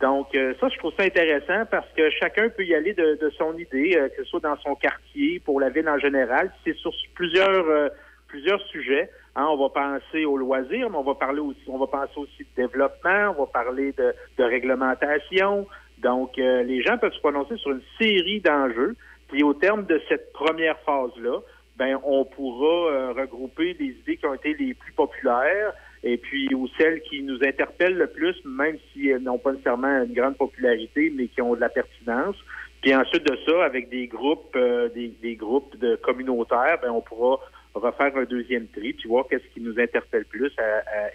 [0.00, 3.56] Donc, ça, je trouve ça intéressant parce que chacun peut y aller de, de son
[3.58, 6.50] idée, que ce soit dans son quartier, pour la ville en général.
[6.64, 7.90] C'est sur plusieurs
[8.32, 9.10] plusieurs sujets.
[9.36, 12.44] Hein, on va penser au loisir, mais on va parler aussi, on va penser aussi
[12.44, 15.66] de développement, on va parler de, réglementation.
[15.98, 18.96] Donc, euh, les gens peuvent se prononcer sur une série d'enjeux.
[19.28, 21.40] Puis, au terme de cette première phase-là,
[21.76, 26.52] ben, on pourra euh, regrouper les idées qui ont été les plus populaires et puis
[26.54, 30.36] ou celles qui nous interpellent le plus, même si elles n'ont pas nécessairement une grande
[30.36, 32.36] popularité, mais qui ont de la pertinence.
[32.82, 37.38] Puis ensuite de ça, avec des groupes, euh, des, groupes de communautaires, ben on pourra
[37.74, 40.52] refaire un deuxième tri, puis voir qu'est-ce qui nous interpelle plus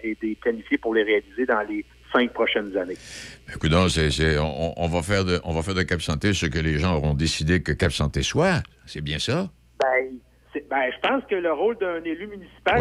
[0.02, 2.96] et des planifier pour les réaliser dans les cinq prochaines années.
[3.54, 6.96] Écoute, on, va faire de, on va faire de Cap Santé ce que les gens
[6.96, 8.62] auront décidé que Cap Santé soit.
[8.86, 9.48] C'est bien ça?
[9.80, 10.18] Ben,
[10.68, 12.80] ben, je pense que le rôle d'un élu municipal,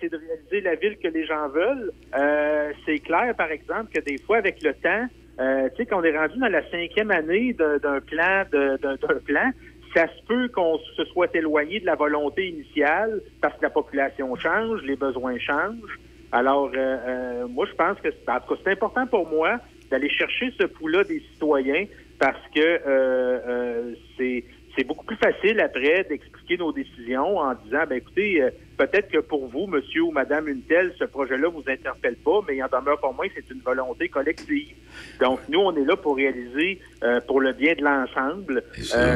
[0.00, 1.92] c'est de réaliser la ville que les gens veulent.
[2.16, 5.06] Euh, c'est clair, par exemple, que des fois, avec le temps,
[5.40, 9.50] euh, tu sais, qu'on est rendu dans la cinquième année d'un plan, d'un plan,
[9.94, 14.34] ça se peut qu'on se soit éloigné de la volonté initiale parce que la population
[14.36, 15.98] change, les besoins changent.
[16.32, 19.58] Alors, euh, euh moi, je pense que c'est important pour moi
[19.90, 21.84] d'aller chercher ce pouls-là des citoyens
[22.18, 24.44] parce que euh, euh, c'est
[24.76, 28.42] c'est beaucoup plus facile après d'expliquer nos décisions en disant, ben écoutez,
[28.76, 32.56] peut-être que pour vous, monsieur ou madame une telle, ce projet-là vous interpelle pas, mais
[32.56, 34.74] il en demeure pour moi, c'est une volonté collective.
[35.20, 36.80] Donc, nous, on est là pour réaliser,
[37.26, 38.64] pour le bien de l'ensemble,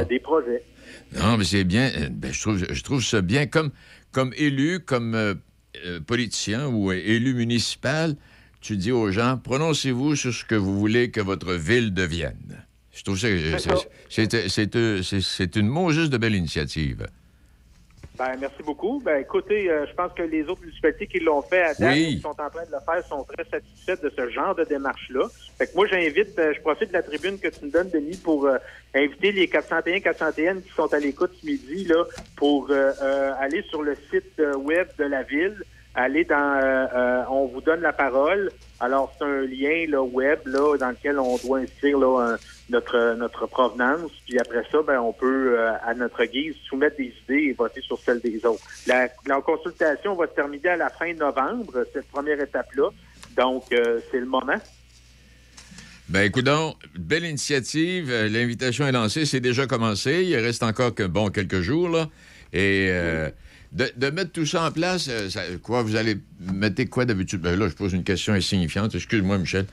[0.09, 0.63] des projets.
[1.15, 1.91] Non, mais c'est bien.
[2.11, 3.47] Ben, je, trouve, je trouve ça bien.
[3.47, 3.71] Comme,
[4.13, 5.37] comme élu, comme
[5.85, 8.17] euh, politicien ou élu municipal,
[8.61, 12.66] tu dis aux gens, prononcez-vous sur ce que vous voulez que votre ville devienne.
[12.97, 17.07] Je trouve que c'est une juste de belle initiative.
[18.19, 19.03] Ben, merci beaucoup.
[19.05, 22.21] Ben, écoutez, euh, je pense que les autres municipalités qui l'ont fait à date, qui
[22.21, 25.29] sont en train de le faire, sont très satisfaites de ce genre de démarche-là.
[25.59, 28.17] Fait que moi, j'invite, euh, je profite de la tribune que tu me donnes, Denis,
[28.17, 28.57] pour euh,
[28.95, 32.05] inviter les 401 401 qui sont à l'écoute ce midi, là,
[32.37, 35.63] pour aller sur le site web de la ville,
[35.97, 38.51] aller dans, on vous donne la parole.
[38.79, 42.37] Alors, c'est un lien là, web là, dans lequel on doit inscrire là, un,
[42.71, 44.11] notre notre provenance.
[44.27, 47.81] Puis après ça, ben on peut euh, à notre guise soumettre des idées et voter
[47.83, 48.63] sur celles des autres.
[48.87, 49.09] La,
[49.41, 52.91] consultation va se terminer à la fin novembre, cette première étape-là.
[53.37, 54.59] Donc euh, c'est le moment.
[56.09, 56.49] Ben écoute
[56.97, 58.11] belle initiative.
[58.11, 60.25] Euh, l'invitation est lancée, c'est déjà commencé.
[60.25, 62.09] Il reste encore que bon quelques jours là.
[62.53, 62.91] Et
[63.77, 65.11] de, mettre tout ça en place,
[65.63, 67.41] quoi, vous allez mettre quoi d'habitude?
[67.41, 68.95] Ben là, je pose une question insignifiante.
[68.95, 69.67] Excuse-moi, Michel.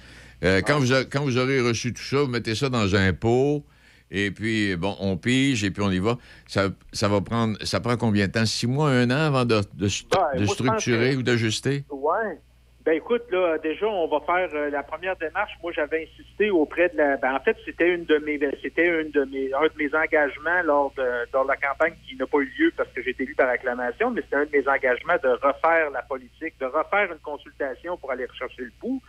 [0.43, 3.63] Euh, quand, vous quand vous aurez reçu tout ça, vous mettez ça dans un pot.
[4.11, 6.17] Et puis, bon, on pige et puis on y va.
[6.47, 8.45] Ça, ça va prendre, ça prend combien de temps?
[8.45, 11.85] Six mois, un an avant de, de, ben, structurer ou d'ajuster?
[11.89, 12.37] Oui.
[12.85, 15.53] Ben écoute, là, déjà, on va faire euh, la première démarche.
[15.61, 17.15] Moi, j'avais insisté auprès de la.
[17.15, 20.61] Ben, en fait, c'était une de mes, c'était une de mes, un de mes engagements
[20.65, 23.23] lors de, lors de la campagne qui n'a pas eu lieu parce que j'ai été
[23.23, 27.09] élu par acclamation, mais c'était un de mes engagements de refaire la politique, de refaire
[27.09, 29.01] une consultation pour aller rechercher le pouls.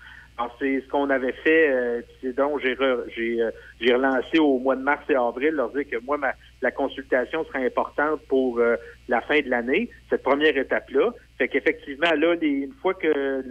[0.59, 2.76] C'est ce qu'on avait fait, euh, c'est donc j'ai
[3.14, 6.32] j'ai euh, j'ai relancé au mois de mars et avril, leur dire que moi, ma,
[6.61, 8.74] la consultation serait importante pour euh,
[9.09, 11.12] la fin de l'année, cette première étape-là.
[11.39, 13.45] Fait qu'effectivement, là, les, une fois que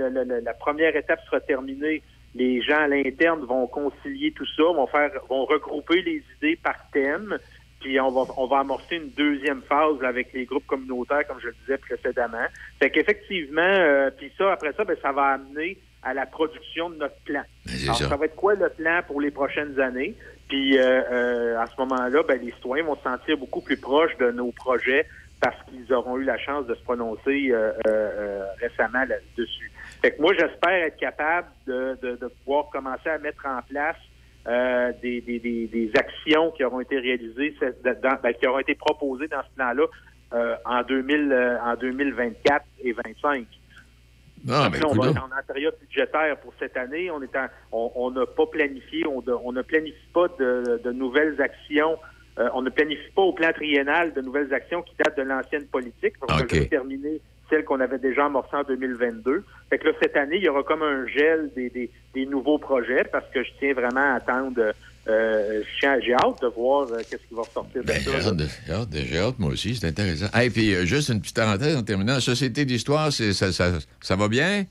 [0.44, 2.02] la première étape sera terminée,
[2.36, 6.76] les gens à l'interne vont concilier tout ça, vont faire, vont regrouper les idées par
[6.92, 7.38] thème,
[7.80, 11.48] puis on va, on va amorcer une deuxième phase avec les groupes communautaires, comme je
[11.48, 12.46] le disais précédemment.
[12.80, 17.20] Fait qu'effectivement, puis ça, après ça, ben, ça va amener à la production de notre
[17.24, 17.43] plan.
[17.84, 18.16] Alors, ça.
[18.16, 20.16] va être quoi le plan pour les prochaines années?
[20.49, 24.16] Puis euh, euh, à ce moment-là, ben, les citoyens vont se sentir beaucoup plus proches
[24.18, 25.08] de nos projets
[25.41, 29.72] parce qu'ils auront eu la chance de se prononcer euh, récemment là-dessus.
[30.01, 33.97] Fait que moi, j'espère être capable de, pouvoir commencer à mettre en place
[35.01, 39.86] des, des, actions qui auront été réalisées, ben, qui auront été proposées dans ce plan-là
[40.66, 43.47] en, 2000, en 2024 et 2025.
[44.50, 47.10] Ah, ben, on va être en période budgétaire pour cette année.
[47.12, 47.30] On est
[47.72, 51.98] on n'a pas planifié, on, on ne planifie pas de, nouvelles actions.
[52.39, 55.68] Euh, on ne planifie pas au plan triennal de nouvelles actions qui datent de l'ancienne
[55.68, 56.16] politique.
[56.22, 59.44] On terminer celle qu'on avait déjà amorcée en 2022.
[59.70, 62.58] Fait que là, cette année, il y aura comme un gel des, des, des nouveaux
[62.58, 64.74] projets parce que je tiens vraiment à attendre
[65.08, 65.62] euh,
[66.02, 68.12] j'ai hâte de voir euh, qu'est-ce qui va ressortir de ben, ça.
[68.91, 70.28] J'ai hâte, moi aussi, c'est intéressant.
[70.39, 72.20] Et puis, euh, juste une petite parenthèse en terminant.
[72.22, 74.66] Société d'histoire, ça, ça, ça, va bien?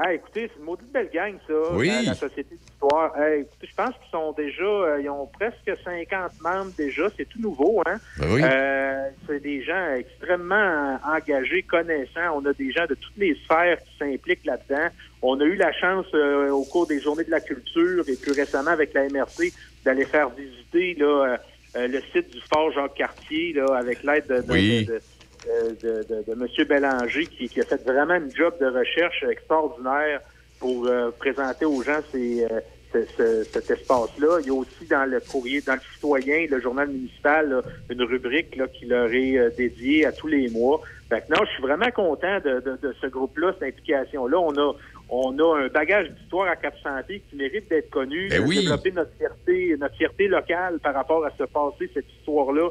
[0.00, 1.90] Ah, écoutez, c'est une maudite belle gang, ça, oui.
[2.04, 3.12] la, Société d'histoire.
[3.36, 7.08] écoutez, je pense qu'ils sont déjà, ils ont presque 50 membres déjà.
[7.16, 7.96] C'est tout nouveau, hein?
[8.18, 12.36] Ben c'est des gens extrêmement engagés, connaissants.
[12.36, 14.88] On a des gens de toutes les sphères qui s'impliquent là-dedans.
[15.22, 18.32] On a eu la chance euh, au cours des journées de la culture et plus
[18.32, 19.52] récemment avec la MRC
[19.84, 21.36] d'aller faire visiter là, euh,
[21.76, 25.00] euh, le site du Fort Jacques-Cartier là, avec l'aide de, de, de,
[25.48, 26.46] M.
[26.68, 30.20] Bélanger qui, qui, a fait vraiment une job de recherche extraordinaire
[30.58, 32.46] pour présenter aux gens ces,
[32.92, 34.38] cet espace-là.
[34.40, 38.56] Il y a aussi dans le courrier, dans le citoyen, le journal municipal, une rubrique
[38.56, 41.90] là, qui leur est dédiée à tous les mois Fait que non, je suis vraiment
[41.90, 44.38] content de, ce groupe-là, cette implication-là.
[44.38, 44.72] On a,
[45.10, 48.92] on a un bagage d'histoire à Cap Santé qui mérite d'être connu, ben de développer
[48.92, 52.70] notre fierté, notre fierté locale par rapport à ce passé, cette histoire-là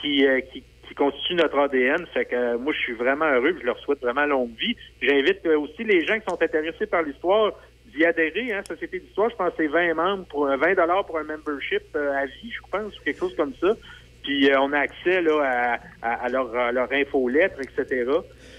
[0.00, 2.06] qui, euh, qui, qui, constitue notre ADN.
[2.12, 4.76] Fait que euh, moi, je suis vraiment heureux, je leur souhaite vraiment longue vie.
[5.02, 7.52] J'invite euh, aussi les gens qui sont intéressés par l'histoire
[7.94, 8.52] d'y adhérer.
[8.52, 11.94] Hein, Société d'histoire, je pense que c'est 20 membres pour 20 dollars pour un membership
[11.94, 13.74] à vie, je pense, ou quelque chose comme ça.
[14.22, 18.04] Puis on a accès là, à, leur, à leur infolettre, etc.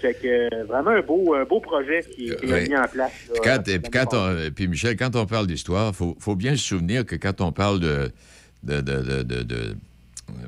[0.00, 3.30] Fait que vraiment un beau, un beau projet qui, est mis en place.
[4.56, 7.52] puis Michel, quand on parle d'histoire, il faut, faut, bien se souvenir que quand on
[7.52, 8.10] parle de,
[8.64, 9.76] de, de, de,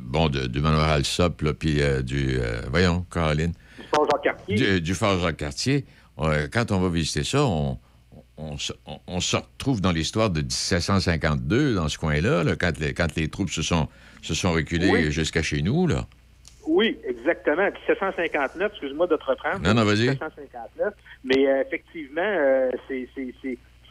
[0.01, 3.53] bon, du manoir Alsop, puis euh, du, euh, voyons, Caroline.
[3.79, 4.81] Du Fort Jacques-Cartier.
[4.81, 5.85] Du, Fort Jacques-Cartier.
[6.53, 7.79] quand on va visiter ça, on,
[8.37, 8.57] on,
[9.07, 13.51] on, se retrouve dans l'histoire de 1752, dans ce coin-là, quand, les, quand les troupes
[13.51, 13.89] se sont,
[14.23, 16.07] se sont reculées jusqu'à chez nous, là.
[16.67, 17.65] Oui, exactement.
[17.65, 19.61] 1759, excuse-moi de te reprendre.
[19.61, 20.09] Non, non, vas-y.
[20.11, 20.95] 1759.
[21.25, 23.09] Mais euh, effectivement, euh, c'est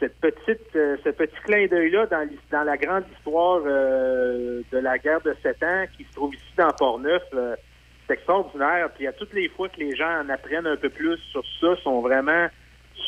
[0.02, 5.20] cette petite, euh, ce petit clin d'œil-là dans, dans, la grande histoire de la guerre
[5.20, 7.22] de Sept Ans qui se trouve ici dans Port-Neuf.
[8.06, 8.90] c'est extraordinaire.
[8.96, 11.76] Puis à toutes les fois que les gens en apprennent un peu plus sur ça,
[11.82, 12.48] sont vraiment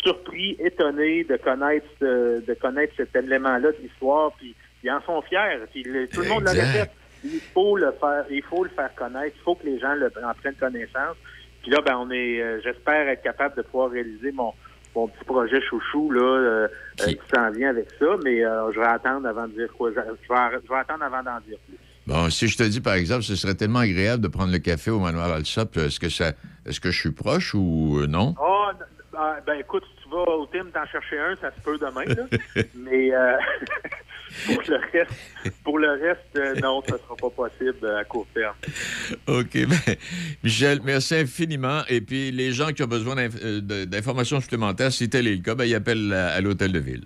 [0.02, 4.32] surpris, étonnés de connaître de connaître cet élément-là de l'histoire.
[4.38, 5.58] Puis ils en sont fiers.
[5.72, 5.82] Puis
[6.12, 6.90] tout le monde le répète
[7.24, 10.12] il faut le faire, il faut le faire connaître, il faut que les gens le,
[10.22, 11.16] en prennent connaissance.
[11.62, 14.52] Puis là, ben, on est, euh, j'espère être capable de pouvoir réaliser mon,
[14.94, 16.68] mon petit projet chouchou là, euh,
[17.00, 19.90] euh, qui s'en vient avec ça, mais je vais attendre avant de dire quoi.
[19.90, 21.78] Je vais, je vais attendre avant d'en dire plus.
[22.06, 24.90] Bon, si je te dis, par exemple, ce serait tellement agréable de prendre le café
[24.90, 26.32] au manoir Alsop, est-ce que ça,
[26.66, 28.34] est-ce que je suis proche ou non?
[28.38, 28.66] Oh,
[29.46, 32.62] ben, écoute, si tu vas au Tim t'en chercher un, ça se peut demain, là.
[32.74, 33.10] mais
[34.46, 38.26] pour le reste, pour le reste euh, non, ça ne sera pas possible à court
[38.34, 38.54] terme.
[39.26, 39.54] OK.
[39.74, 39.96] Ben,
[40.42, 41.82] Michel, merci infiniment.
[41.88, 45.54] Et puis, les gens qui ont besoin euh, d'informations supplémentaires, si tel est le cas,
[45.54, 47.04] ben, ils appellent à, l'hôtel de ville.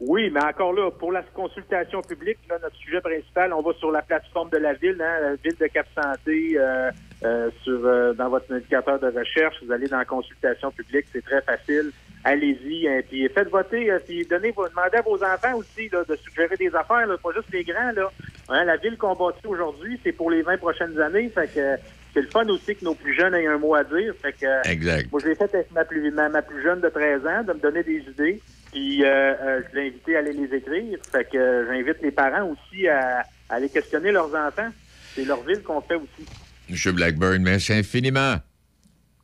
[0.00, 4.02] Oui, mais encore là, pour la consultation publique, notre sujet principal, on va sur la
[4.02, 9.06] plateforme de la ville, hein, la ville de Cap-Santé, euh, sur dans votre indicateur de
[9.06, 9.56] recherche.
[9.64, 11.92] Vous allez dans la consultation publique, c'est très facile
[12.24, 12.88] allez-y.
[12.88, 16.56] Hein, puis faites voter, euh, puis donnez, demandez à vos enfants aussi là, de suggérer
[16.56, 17.92] des affaires, là, pas juste les grands.
[17.92, 18.10] Là.
[18.48, 21.28] Hein, la ville qu'on bâtit aujourd'hui, c'est pour les 20 prochaines années.
[21.28, 21.76] Fait que
[22.12, 24.14] c'est le fun aussi que nos plus jeunes aient un mot à dire.
[24.20, 25.10] Fait que, exact.
[25.10, 27.60] Moi, je l'ai fait avec ma plus, ma, plus jeune de 13 ans, de me
[27.60, 28.40] donner des idées.
[28.70, 30.98] Puis euh, euh, je l'ai invité à aller les écrire.
[31.10, 34.70] Fait que j'invite les parents aussi à, aller questionner leurs enfants.
[35.14, 36.26] C'est leur ville qu'on fait aussi.
[36.70, 36.94] M.
[36.94, 38.36] Blackburn, merci infiniment.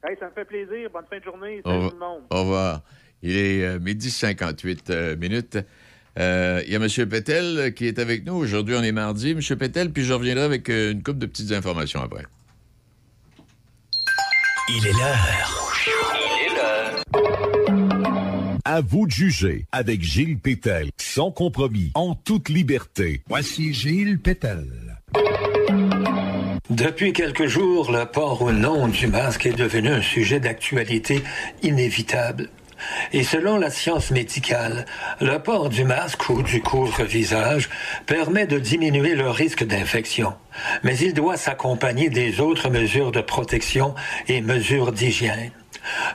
[0.04, 0.90] Hey, ça me fait plaisir.
[0.92, 1.60] Bonne fin de journée.
[1.64, 2.22] Salut tout le monde.
[2.30, 2.82] Au revoir.
[3.22, 5.58] Il est euh, midi 58 euh, minutes.
[6.18, 7.08] Euh, il y a M.
[7.08, 8.34] Pétel qui est avec nous.
[8.34, 9.30] Aujourd'hui, on est mardi.
[9.30, 9.40] M.
[9.58, 12.24] Pétel, puis je reviendrai avec une couple de petites informations après.
[14.68, 15.74] Il est l'heure.
[16.14, 17.04] Il est l'heure.
[18.64, 23.22] À vous de juger avec Gilles Pétel, sans compromis, en toute liberté.
[23.28, 24.66] Voici Gilles Pétel.
[26.70, 31.22] Depuis quelques jours, le port ou non du masque est devenu un sujet d'actualité
[31.62, 32.50] inévitable.
[33.14, 34.84] Et selon la science médicale,
[35.22, 37.70] le port du masque ou du couvre-visage
[38.04, 40.34] permet de diminuer le risque d'infection.
[40.82, 43.94] Mais il doit s'accompagner des autres mesures de protection
[44.28, 45.52] et mesures d'hygiène.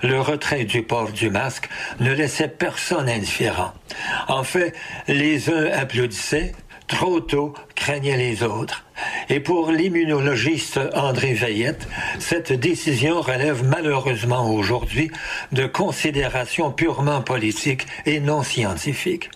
[0.04, 1.68] Le retrait du port du masque
[2.00, 3.74] ne laissait personne indifférent.
[4.28, 4.76] En fait,
[5.08, 6.54] les uns applaudissaient,
[6.88, 8.86] trop tôt craignaient les autres.
[9.30, 11.88] Et pour l'immunologiste André Veillette,
[12.20, 15.12] cette décision relève malheureusement aujourd'hui
[15.52, 19.30] de considérations purement politiques et non scientifiques.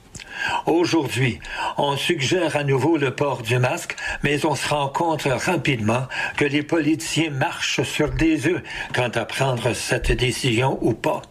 [0.66, 1.40] Aujourd'hui,
[1.78, 6.46] on suggère à nouveau le port du masque, mais on se rend compte rapidement que
[6.46, 8.62] les politiciens marchent sur des œufs
[8.94, 11.22] quant à prendre cette décision ou pas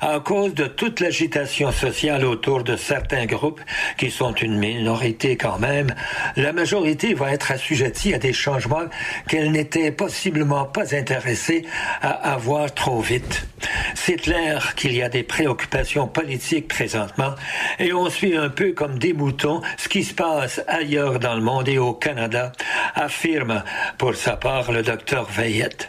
[0.00, 3.60] à cause de toute l'agitation sociale autour de certains groupes,
[3.98, 5.94] qui sont une minorité quand même,
[6.36, 8.86] la majorité va être assujettie à des changements
[9.28, 11.64] qu'elle n'était possiblement pas intéressée
[12.02, 13.46] à avoir trop vite.
[13.94, 17.34] C'est clair qu'il y a des préoccupations politiques présentement,
[17.78, 21.42] et on suit un peu comme des moutons ce qui se passe ailleurs dans le
[21.42, 22.52] monde et au Canada,
[22.94, 23.62] affirme
[23.98, 25.88] pour sa part le docteur Veillette.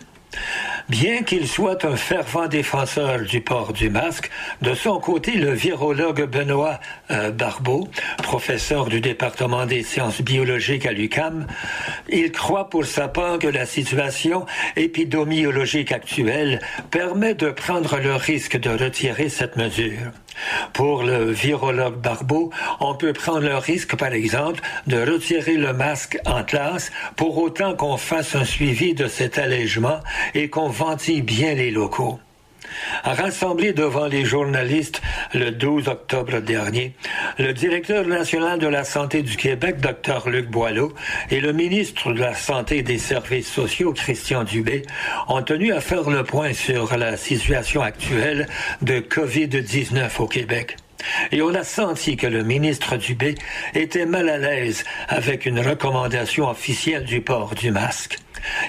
[0.92, 4.30] Bien qu'il soit un fervent défenseur du port du masque,
[4.62, 6.82] de son côté, le virologue Benoît
[7.12, 7.88] euh, Barbeau,
[8.22, 11.48] professeur du département des sciences biologiques à l'UCAM,
[12.10, 18.60] il croit pour sa part que la situation épidémiologique actuelle permet de prendre le risque
[18.60, 20.12] de retirer cette mesure.
[20.74, 26.20] Pour le virologue Barbeau, on peut prendre le risque, par exemple, de retirer le masque
[26.26, 30.00] en classe pour autant qu'on fasse un suivi de cet allègement
[30.34, 32.20] et qu'on ventile bien les locaux.
[33.04, 35.02] Rassemblé devant les journalistes
[35.34, 36.94] le 12 octobre dernier,
[37.38, 40.94] le directeur national de la santé du Québec, Dr Luc Boileau,
[41.30, 44.84] et le ministre de la Santé et des Services sociaux, Christian Dubé,
[45.28, 48.48] ont tenu à faire le point sur la situation actuelle
[48.82, 50.78] de COVID-19 au Québec.
[51.32, 53.36] Et on a senti que le ministre Dubé
[53.74, 58.18] était mal à l'aise avec une recommandation officielle du port du masque.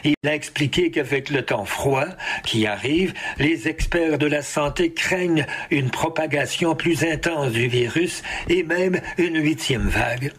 [0.04, 2.06] Il a expliqué qu'avec le temps froid
[2.44, 8.62] qui arrive, les experts de la santé craignent une propagation plus intense du virus et
[8.62, 10.32] même une huitième vague.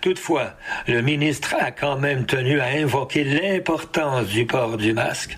[0.00, 0.54] Toutefois,
[0.86, 5.36] le ministre a quand même tenu à invoquer l'importance du port du masque.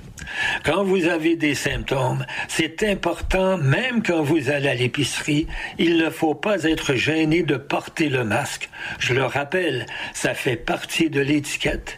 [0.65, 5.47] Quand vous avez des symptômes, c'est important, même quand vous allez à l'épicerie,
[5.79, 8.69] il ne faut pas être gêné de porter le masque.
[8.99, 11.97] Je le rappelle, ça fait partie de l'étiquette.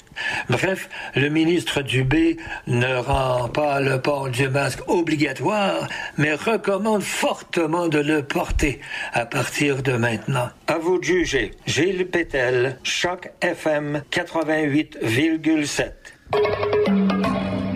[0.48, 7.88] Bref, le ministre Dubé ne rend pas le port du masque obligatoire, mais recommande fortement
[7.88, 8.80] de le porter
[9.12, 10.48] à partir de maintenant.
[10.66, 11.52] À vous de juger.
[11.66, 16.11] Gilles Pétel, Choc FM 88,7.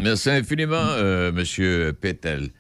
[0.02, 2.50] Merci infiniment, euh, Monsieur Pétel.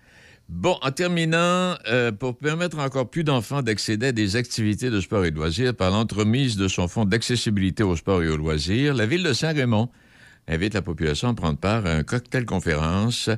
[0.48, 5.24] Bon, en terminant, euh, pour permettre encore plus d'enfants d'accéder à des activités de sport
[5.24, 9.06] et de loisirs par l'entremise de son fonds d'accessibilité au sport et aux loisirs, la
[9.06, 9.90] ville de Saint-Raymond
[10.48, 13.28] invite la population à prendre part à un cocktail conférence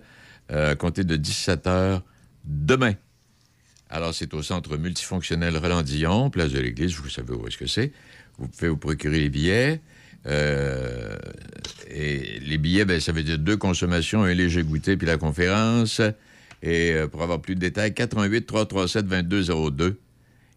[0.50, 2.02] euh, à compter de 17 heures
[2.44, 2.94] demain.
[3.90, 7.92] Alors, c'est au centre multifonctionnel Roland-Dillon, place de l'Église, vous savez où est-ce que c'est.
[8.38, 9.80] Vous pouvez vous procurer les billets.
[10.26, 11.16] Euh,
[11.88, 16.00] et les billets, ben, ça veut dire deux consommations, un léger goûter, puis la conférence.
[16.62, 19.98] Et euh, pour avoir plus de détails, 418 337 2202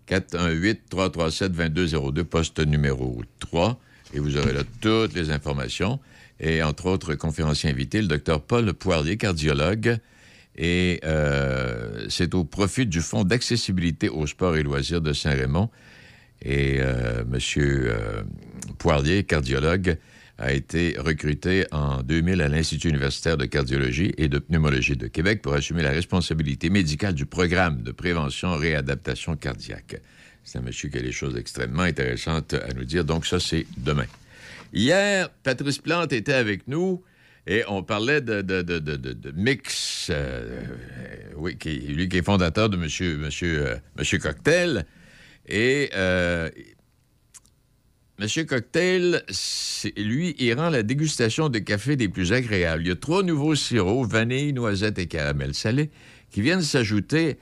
[0.07, 3.79] 418 337 2202 poste numéro 3.
[4.13, 5.99] Et vous aurez là toutes les informations.
[6.39, 9.97] Et entre autres, conférencier invité, le docteur Paul Poirier, cardiologue.
[10.57, 15.69] Et euh, c'est au profit du Fonds d'accessibilité au sport et loisirs de Saint-Raymond.
[16.43, 17.39] Et euh, M.
[17.57, 18.23] Euh,
[18.77, 19.97] Poirier, cardiologue,
[20.37, 25.41] a été recruté en 2000 à l'Institut universitaire de cardiologie et de pneumologie de Québec
[25.43, 30.01] pour assumer la responsabilité médicale du programme de prévention réadaptation cardiaque.
[30.43, 33.05] C'est un monsieur qui a des choses extrêmement intéressantes à nous dire.
[33.05, 34.07] Donc ça, c'est demain.
[34.73, 37.03] Hier, Patrice Plante était avec nous
[37.45, 40.63] et on parlait de, de, Mix, euh,
[41.35, 44.85] oui, qui, lui qui est fondateur de Monsieur, Monsieur, Monsieur Cocktail.
[45.51, 46.49] Et euh,
[48.17, 49.21] Monsieur Cocktail,
[49.97, 52.83] lui, il rend la dégustation de café des plus agréables.
[52.83, 55.89] Il y a trois nouveaux sirops, vanille, noisette et caramel salé,
[56.31, 57.37] qui viennent s'ajouter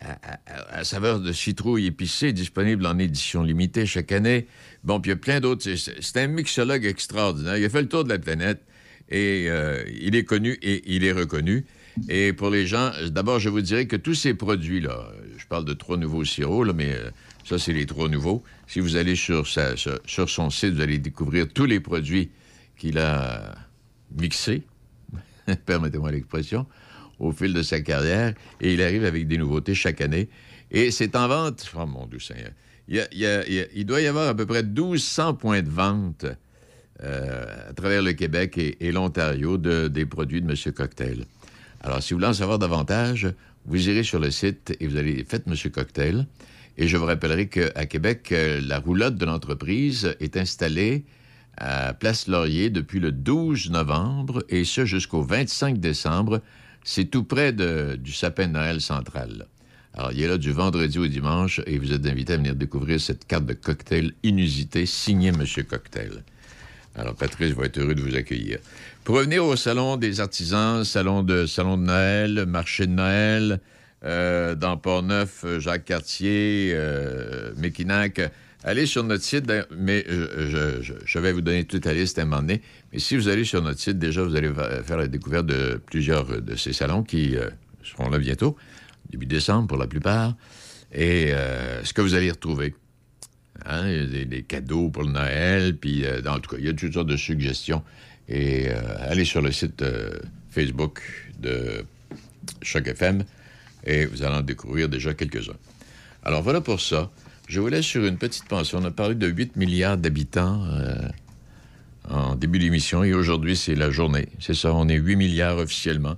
[0.00, 4.46] à, saveur de citrouille épicée, disponible en édition limitée chaque année.
[4.84, 5.68] Bon, puis il y a plein d'autres.
[5.74, 7.56] C'est un mixologue extraordinaire.
[7.56, 8.62] Il a fait le tour de la planète
[9.08, 11.66] et euh, il est connu et il est reconnu.
[12.08, 15.72] Et pour les gens, d'abord, je vous dirais que tous ces produits-là, je parle de
[15.72, 17.10] trois nouveaux sirops, là, mais euh,
[17.44, 18.42] ça, c'est les trois nouveaux.
[18.66, 22.30] Si vous allez sur, son site, vous allez découvrir tous les produits
[22.76, 23.54] qu'il a
[24.16, 24.62] mixés,
[25.66, 26.66] permettez-moi l'expression,
[27.18, 28.34] au fil de sa carrière.
[28.60, 30.28] Et il arrive avec des nouveautés chaque année.
[30.70, 31.70] Et c'est en vente.
[31.76, 32.18] Oh mon Dieu.
[32.88, 36.26] Il, doit y avoir à peu près 1200 points de vente
[37.02, 40.72] euh, à travers le Québec et, l'Ontario de, des produits de M.
[40.72, 41.24] Cocktail.
[41.80, 43.32] Alors, si vous voulez en savoir davantage,
[43.64, 45.54] vous irez sur le site et vous allez faites M.
[45.72, 46.26] Cocktail.
[46.80, 51.04] Et je vous rappellerai qu'à Québec, euh, la roulotte de l'entreprise est installée
[51.58, 56.40] à Place Laurier depuis le 12 novembre et ce jusqu'au 25 décembre.
[56.82, 59.46] C'est tout près du sapin de Noël central.
[59.92, 62.98] Alors, il est là du vendredi au dimanche et vous êtes invité à venir découvrir
[62.98, 65.44] cette carte de cocktail inusitée signée M.
[65.68, 66.24] Cocktail.
[66.94, 68.58] Alors, Patrice va être heureux de vous accueillir.
[69.04, 73.60] Pour revenir au Salon des artisans, Salon de, salon de Noël, marché de Noël,
[74.02, 77.52] euh, dans Port-Neuf, Jacques Cartier, euh,
[78.64, 82.40] allez sur notre site, mais je, vais vous donner toute la liste à un moment
[82.40, 82.62] donné.
[82.92, 84.50] Mais si vous allez sur notre site, déjà, vous allez
[84.84, 87.50] faire la découverte de plusieurs de ces salons qui euh,
[87.82, 88.56] seront là bientôt,
[89.10, 90.34] début décembre pour la plupart.
[90.92, 92.74] Et euh, ce que vous allez retrouver.
[93.66, 97.08] Hein, des, cadeaux pour le Noël, puis en tout cas, il y a toutes sortes
[97.08, 97.82] de suggestions.
[98.26, 98.70] Et
[99.00, 99.84] allez sur le site
[100.48, 101.02] Facebook
[101.38, 101.84] de
[102.62, 103.22] Choc FM
[103.84, 105.56] et vous allez en découvrir déjà quelques-uns.
[106.22, 107.10] Alors voilà pour ça.
[107.48, 108.76] Je vous laisse sur une petite pensée.
[108.76, 110.94] On a parlé de 8 milliards d'habitants euh,
[112.08, 114.28] en début d'émission et aujourd'hui, c'est la journée.
[114.38, 116.16] C'est ça, on est 8 milliards officiellement.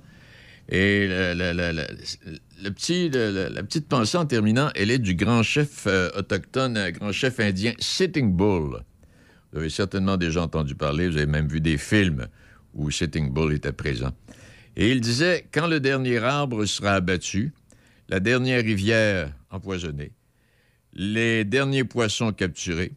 [0.69, 7.39] Et la petite pensée en terminant, elle est du grand chef euh, autochtone, grand chef
[7.39, 8.83] indien Sitting Bull.
[9.51, 12.27] Vous avez certainement déjà entendu parler, vous avez même vu des films
[12.73, 14.11] où Sitting Bull était présent.
[14.75, 17.53] Et il disait, quand le dernier arbre sera abattu,
[18.09, 20.11] la dernière rivière empoisonnée,
[20.93, 22.91] les derniers poissons capturés,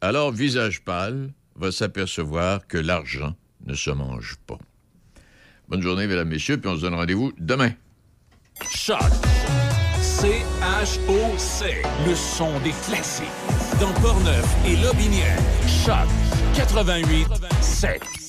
[0.00, 3.34] alors Visage pâle va s'apercevoir que l'argent
[3.66, 4.58] ne se mange pas.
[5.68, 7.72] Bonne journée, mesdames, messieurs, puis on se donne rendez-vous demain.
[8.70, 9.00] Choc.
[10.00, 11.82] C-H-O-C.
[12.06, 13.26] Le son des classiques.
[13.80, 15.38] Dans Portneuf et Lobinière.
[15.66, 16.08] Choc
[16.54, 17.28] 88
[17.60, 18.21] 7.